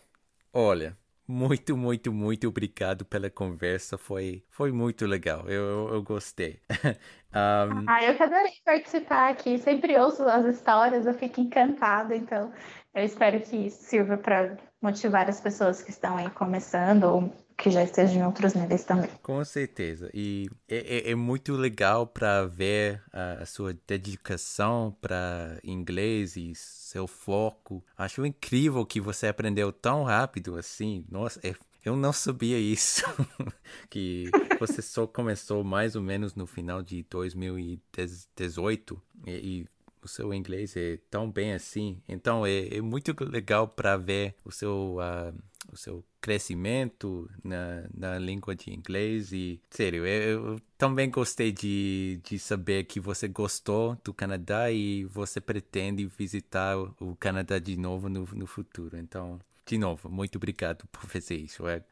[0.52, 0.96] olha,
[1.28, 3.98] muito, muito, muito obrigado pela conversa.
[3.98, 5.48] Foi, foi muito legal.
[5.48, 6.60] Eu, eu gostei.
[7.30, 7.84] um...
[7.86, 9.58] Ah, eu que adorei participar aqui.
[9.58, 12.16] Sempre ouço as histórias, eu fico encantada.
[12.16, 12.52] Então,
[12.94, 17.32] eu espero que isso sirva para motivar as pessoas que estão aí começando ou
[17.62, 19.08] que já esteja em outros níveis também.
[19.22, 20.10] Com certeza.
[20.12, 26.52] E é, é, é muito legal para ver a, a, sua dedicação para inglês e
[26.56, 27.84] seu foco.
[27.96, 31.04] Acho incrível que você aprendeu tão rápido assim.
[31.08, 31.54] Nossa, é,
[31.84, 33.04] eu não sabia isso.
[33.88, 39.64] que você só começou mais ou menos no final de 2018 e, e
[40.02, 42.02] o seu inglês é tão bem assim.
[42.08, 45.32] Então é, é muito legal para ver o seu uh,
[45.72, 49.32] o seu crescimento na, na língua de inglês?
[49.32, 55.04] E sério eu, eu também gostei de, de saber que você gostou do Canadá e
[55.04, 58.96] você pretende visitar o Canadá de novo no, no futuro.
[58.96, 61.66] Então de novo muito obrigado por fazer isso.
[61.66, 61.82] Eu, uh,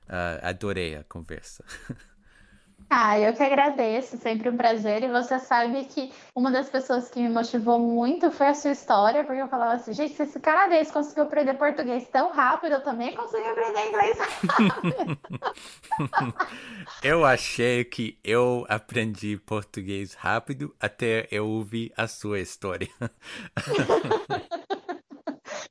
[0.43, 1.65] adorei a conversa
[2.93, 5.05] Ah, eu que agradeço, sempre um prazer.
[5.05, 9.23] E você sabe que uma das pessoas que me motivou muito foi a sua história,
[9.23, 13.15] porque eu falava assim, gente, se esse canadense conseguiu aprender português tão rápido, eu também
[13.15, 15.19] consegui aprender inglês rápido.
[17.01, 22.89] eu achei que eu aprendi português rápido até eu ouvir a sua história.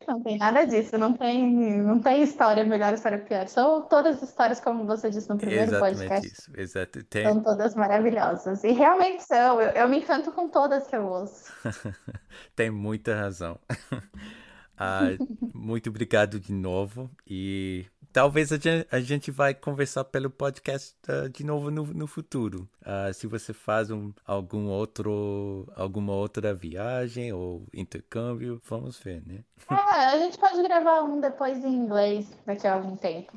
[0.10, 3.47] Não tem nada disso, não tem, não tem história melhor, história pior.
[3.47, 6.28] São todas as histórias, como você disse no primeiro Exatamente podcast.
[6.28, 6.51] Isso.
[6.57, 7.03] Exato.
[7.03, 7.24] Tem...
[7.26, 8.64] São todas maravilhosas.
[8.64, 9.62] E realmente são.
[9.62, 11.53] Eu, eu me encanto com todas que eu ouço.
[12.55, 13.60] tem muita razão.
[14.76, 15.10] ah,
[15.53, 17.86] muito obrigado de novo e
[18.20, 22.70] talvez a gente, a gente vai conversar pelo podcast uh, de novo no, no futuro.
[22.82, 29.45] Uh, se você faz um, algum outro, alguma outra viagem ou intercâmbio, vamos ver, né?
[29.70, 33.32] Ah, a gente pode gravar um depois em inglês daqui a algum tempo.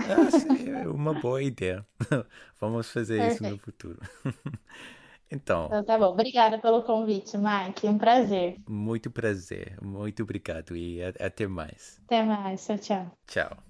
[0.00, 1.86] Ah, é uma boa ideia.
[2.60, 3.42] vamos fazer Perfeito.
[3.42, 3.98] isso no futuro.
[5.28, 5.66] Então.
[5.66, 5.82] então.
[5.82, 6.12] Tá bom.
[6.12, 7.88] Obrigada pelo convite, Mike.
[7.88, 8.60] Um prazer.
[8.68, 9.76] Muito prazer.
[9.82, 12.00] Muito obrigado e até mais.
[12.04, 12.64] Até mais.
[12.64, 13.10] Tchau, tchau.
[13.26, 13.65] Tchau.